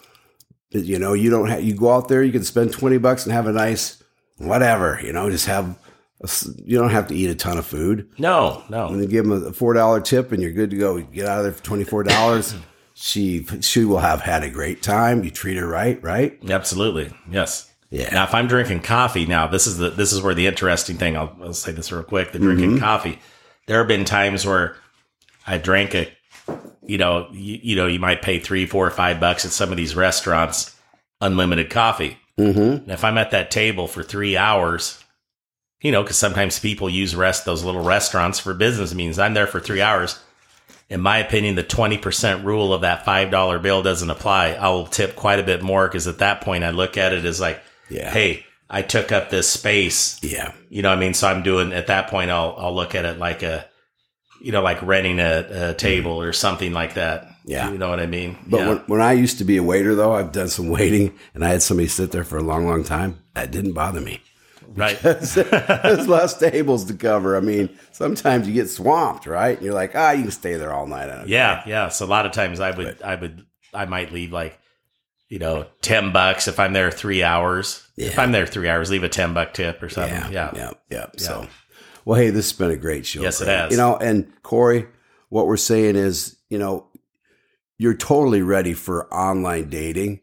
But, 0.71 0.85
You 0.85 0.97
know, 0.97 1.13
you 1.13 1.29
don't 1.29 1.47
have, 1.49 1.63
you 1.63 1.75
go 1.75 1.91
out 1.93 2.07
there, 2.07 2.23
you 2.23 2.31
can 2.31 2.43
spend 2.43 2.71
20 2.71 2.97
bucks 2.97 3.25
and 3.25 3.33
have 3.33 3.45
a 3.47 3.51
nice, 3.51 4.01
whatever, 4.37 4.99
you 5.03 5.13
know, 5.13 5.29
just 5.29 5.45
have, 5.45 5.77
a 6.23 6.29
you 6.63 6.77
don't 6.77 6.89
have 6.91 7.07
to 7.07 7.15
eat 7.15 7.29
a 7.29 7.35
ton 7.35 7.57
of 7.57 7.65
food. 7.65 8.09
No, 8.17 8.63
no. 8.69 8.87
And 8.87 9.01
then 9.01 9.09
give 9.09 9.25
them 9.27 9.45
a 9.45 9.51
$4 9.51 10.03
tip 10.05 10.31
and 10.31 10.41
you're 10.41 10.51
good 10.53 10.69
to 10.71 10.77
go. 10.77 10.95
You 10.95 11.03
get 11.03 11.27
out 11.27 11.39
of 11.39 11.43
there 11.43 11.51
for 11.53 11.61
$24. 11.63 12.57
she, 12.93 13.45
she 13.61 13.83
will 13.85 13.99
have 13.99 14.21
had 14.21 14.43
a 14.43 14.49
great 14.49 14.81
time. 14.81 15.23
You 15.23 15.31
treat 15.31 15.57
her 15.57 15.67
right, 15.67 16.01
right? 16.01 16.39
Absolutely. 16.49 17.11
Yes. 17.29 17.69
Yeah. 17.93 18.09
Now, 18.11 18.23
if 18.23 18.33
I'm 18.33 18.47
drinking 18.47 18.79
coffee, 18.79 19.27
now 19.27 19.45
this 19.45 19.67
is 19.67 19.77
the 19.77 19.91
this 19.91 20.11
is 20.11 20.19
where 20.19 20.33
the 20.33 20.47
interesting 20.47 20.97
thing. 20.97 21.15
I'll, 21.15 21.37
I'll 21.39 21.53
say 21.53 21.71
this 21.71 21.91
real 21.91 22.01
quick. 22.01 22.31
The 22.31 22.39
drinking 22.39 22.79
coffee. 22.79 23.19
There 23.67 23.77
have 23.77 23.87
been 23.87 24.03
times 24.03 24.47
where 24.47 24.75
I 25.45 25.59
drank 25.59 25.93
a, 25.93 26.11
you 26.81 26.97
know, 26.97 27.27
you, 27.31 27.59
you 27.61 27.75
know, 27.75 27.85
you 27.85 27.99
might 27.99 28.23
pay 28.23 28.39
three, 28.39 28.65
four, 28.65 28.87
or 28.87 28.89
five 28.89 29.19
bucks 29.19 29.45
at 29.45 29.51
some 29.51 29.69
of 29.69 29.77
these 29.77 29.95
restaurants, 29.95 30.75
unlimited 31.21 31.69
coffee. 31.69 32.17
Mm-hmm. 32.39 32.59
And 32.59 32.91
if 32.91 33.03
I'm 33.03 33.19
at 33.19 33.29
that 33.29 33.51
table 33.51 33.87
for 33.87 34.01
three 34.01 34.35
hours, 34.35 35.03
you 35.79 35.91
know, 35.91 36.01
because 36.01 36.17
sometimes 36.17 36.57
people 36.57 36.89
use 36.89 37.15
rest 37.15 37.45
those 37.45 37.63
little 37.63 37.83
restaurants 37.83 38.39
for 38.39 38.55
business 38.55 38.95
meetings. 38.95 39.19
I'm 39.19 39.35
there 39.35 39.45
for 39.45 39.59
three 39.59 39.81
hours. 39.81 40.19
In 40.89 40.99
my 40.99 41.19
opinion, 41.19 41.53
the 41.53 41.61
twenty 41.61 41.99
percent 41.99 42.43
rule 42.43 42.73
of 42.73 42.81
that 42.81 43.05
five 43.05 43.29
dollar 43.29 43.59
bill 43.59 43.83
doesn't 43.83 44.09
apply. 44.09 44.53
I'll 44.53 44.87
tip 44.87 45.15
quite 45.15 45.39
a 45.39 45.43
bit 45.43 45.61
more 45.61 45.87
because 45.87 46.07
at 46.07 46.17
that 46.17 46.41
point 46.41 46.63
I 46.63 46.71
look 46.71 46.97
at 46.97 47.13
it 47.13 47.23
as 47.23 47.39
like, 47.39 47.61
Yeah. 47.93 48.11
hey, 48.11 48.45
I 48.69 48.81
took 48.81 49.11
up 49.11 49.29
this 49.29 49.49
space. 49.49 50.19
Yeah. 50.23 50.53
You 50.69 50.81
know 50.81 50.89
what 50.89 50.97
I 50.97 51.01
mean? 51.01 51.13
So 51.13 51.27
I'm 51.27 51.43
doing 51.43 51.73
at 51.73 51.87
that 51.87 52.09
point 52.09 52.31
I'll 52.31 52.55
I'll 52.57 52.75
look 52.75 52.95
at 52.95 53.05
it 53.05 53.19
like 53.19 53.43
a 53.43 53.65
you 54.43 54.51
know, 54.51 54.61
like 54.61 54.81
renting 54.81 55.19
a, 55.19 55.69
a 55.69 55.73
table 55.73 56.19
or 56.21 56.33
something 56.33 56.73
like 56.73 56.95
that. 56.95 57.27
Yeah. 57.45 57.71
You 57.71 57.77
know 57.77 57.89
what 57.89 58.01
I 58.01 58.05
mean? 58.05 58.37
But 58.45 58.59
yeah. 58.59 58.67
when, 58.67 58.77
when 58.87 59.01
I 59.01 59.13
used 59.13 59.37
to 59.37 59.45
be 59.45 59.55
a 59.55 59.63
waiter, 59.63 59.95
though, 59.95 60.13
I've 60.13 60.33
done 60.33 60.49
some 60.49 60.67
waiting, 60.69 61.17
and 61.33 61.43
I 61.45 61.49
had 61.49 61.63
somebody 61.63 61.87
sit 61.87 62.11
there 62.11 62.25
for 62.25 62.37
a 62.37 62.43
long, 62.43 62.67
long 62.67 62.83
time. 62.83 63.19
That 63.35 63.51
didn't 63.51 63.71
bother 63.71 64.01
me. 64.01 64.21
right. 64.67 64.99
There's 65.01 65.37
less 66.07 66.37
tables 66.37 66.83
to 66.85 66.93
cover. 66.93 67.37
I 67.37 67.39
mean, 67.39 67.69
sometimes 67.93 68.47
you 68.47 68.53
get 68.53 68.69
swamped, 68.69 69.25
right? 69.27 69.55
And 69.55 69.65
you're 69.65 69.73
like, 69.73 69.95
ah, 69.95 70.11
you 70.11 70.23
can 70.23 70.31
stay 70.31 70.55
there 70.55 70.73
all 70.73 70.87
night. 70.87 71.09
I 71.09 71.15
don't 71.19 71.29
Yeah, 71.29 71.63
yeah. 71.65 71.87
So 71.87 72.05
a 72.05 72.07
lot 72.07 72.25
of 72.25 72.33
times 72.33 72.59
I 72.59 72.71
would, 72.71 73.01
I 73.01 73.15
would, 73.15 73.45
I 73.73 73.85
might 73.85 74.11
leave 74.11 74.33
like, 74.33 74.59
you 75.29 75.39
know, 75.39 75.65
ten 75.81 76.11
bucks 76.11 76.47
if 76.47 76.59
I'm 76.59 76.73
there 76.73 76.91
three 76.91 77.23
hours. 77.23 77.87
If 77.97 78.17
I'm 78.19 78.31
there 78.31 78.45
three 78.45 78.69
hours, 78.69 78.89
leave 78.89 79.03
a 79.03 79.09
ten 79.09 79.33
buck 79.33 79.53
tip 79.53 79.81
or 79.81 79.89
something. 79.89 80.13
Yeah, 80.13 80.29
Yeah, 80.31 80.51
yeah, 80.55 80.71
yeah. 80.89 81.05
So, 81.17 81.47
well, 82.05 82.19
hey, 82.19 82.29
this 82.29 82.51
has 82.51 82.57
been 82.57 82.71
a 82.71 82.77
great 82.77 83.05
show. 83.05 83.21
Yes, 83.21 83.41
it 83.41 83.47
has. 83.47 83.71
You 83.71 83.77
know, 83.77 83.95
and 83.97 84.31
Corey, 84.43 84.87
what 85.29 85.47
we're 85.47 85.57
saying 85.57 85.95
is, 85.95 86.37
you 86.49 86.57
know, 86.57 86.87
you're 87.77 87.95
totally 87.95 88.41
ready 88.41 88.73
for 88.73 89.11
online 89.13 89.69
dating, 89.69 90.21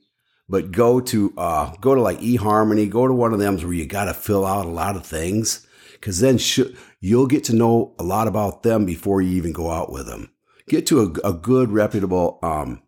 but 0.48 0.70
go 0.72 1.00
to 1.00 1.32
uh 1.36 1.74
go 1.80 1.94
to 1.94 2.00
like 2.00 2.20
eHarmony, 2.20 2.88
go 2.88 3.06
to 3.06 3.14
one 3.14 3.32
of 3.32 3.38
them 3.38 3.56
where 3.58 3.72
you 3.72 3.86
got 3.86 4.04
to 4.06 4.14
fill 4.14 4.46
out 4.46 4.66
a 4.66 4.70
lot 4.70 4.96
of 4.96 5.04
things, 5.06 5.66
because 5.92 6.20
then 6.20 6.38
sh- 6.38 6.60
you'll 7.00 7.26
get 7.26 7.44
to 7.44 7.54
know 7.54 7.94
a 7.98 8.04
lot 8.04 8.28
about 8.28 8.62
them 8.62 8.84
before 8.84 9.20
you 9.20 9.36
even 9.36 9.52
go 9.52 9.70
out 9.70 9.90
with 9.90 10.06
them. 10.06 10.30
Get 10.68 10.86
to 10.86 11.00
a, 11.00 11.28
a 11.28 11.32
good, 11.32 11.72
reputable 11.72 12.38
um, 12.42 12.82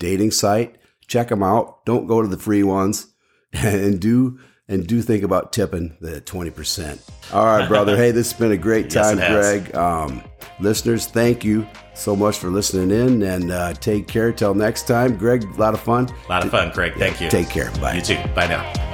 dating 0.00 0.32
site. 0.32 0.76
Check 1.08 1.28
them 1.28 1.42
out. 1.42 1.84
Don't 1.84 2.06
go 2.06 2.22
to 2.22 2.28
the 2.28 2.38
free 2.38 2.62
ones, 2.62 3.06
and 3.52 3.98
do 3.98 4.38
and 4.68 4.86
do 4.86 5.00
think 5.00 5.24
about 5.24 5.52
tipping 5.52 5.96
the 6.00 6.20
twenty 6.20 6.50
percent. 6.50 7.02
All 7.32 7.44
right, 7.44 7.66
brother. 7.66 7.96
hey, 7.96 8.10
this 8.10 8.30
has 8.30 8.38
been 8.38 8.52
a 8.52 8.56
great 8.56 8.90
time, 8.90 9.18
it 9.18 9.22
has. 9.22 9.62
Greg. 9.62 9.74
Um, 9.74 10.22
listeners, 10.60 11.06
thank 11.06 11.44
you 11.44 11.66
so 11.94 12.14
much 12.14 12.38
for 12.38 12.48
listening 12.48 12.90
in, 12.90 13.22
and 13.22 13.50
uh, 13.50 13.72
take 13.74 14.06
care. 14.06 14.32
Till 14.32 14.54
next 14.54 14.86
time, 14.86 15.16
Greg. 15.16 15.44
A 15.44 15.58
lot 15.58 15.74
of 15.74 15.80
fun. 15.80 16.08
A 16.26 16.28
lot 16.28 16.44
of 16.44 16.50
fun, 16.50 16.70
Craig. 16.70 16.92
Thank 16.98 17.20
you. 17.20 17.30
Take 17.30 17.48
care. 17.48 17.70
Bye. 17.80 17.94
You 17.94 18.02
too. 18.02 18.16
Bye 18.34 18.46
now. 18.46 18.88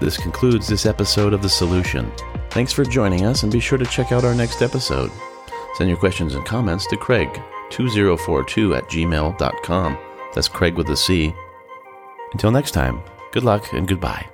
This 0.00 0.16
concludes 0.16 0.68
this 0.68 0.86
episode 0.86 1.32
of 1.32 1.42
The 1.42 1.48
Solution. 1.48 2.10
Thanks 2.50 2.72
for 2.72 2.84
joining 2.84 3.26
us, 3.26 3.42
and 3.42 3.50
be 3.50 3.58
sure 3.58 3.78
to 3.78 3.84
check 3.84 4.12
out 4.12 4.24
our 4.24 4.34
next 4.34 4.62
episode. 4.62 5.10
Send 5.78 5.88
your 5.88 5.96
questions 5.96 6.34
and 6.34 6.44
comments 6.44 6.88
to 6.88 6.96
Craig2042 6.96 8.76
at 8.76 8.88
gmail.com. 8.88 9.98
That's 10.34 10.48
Craig 10.48 10.74
with 10.74 10.88
a 10.88 10.96
C. 10.96 11.32
Until 12.32 12.50
next 12.50 12.72
time, 12.72 13.00
good 13.30 13.44
luck 13.44 13.72
and 13.72 13.86
goodbye. 13.86 14.28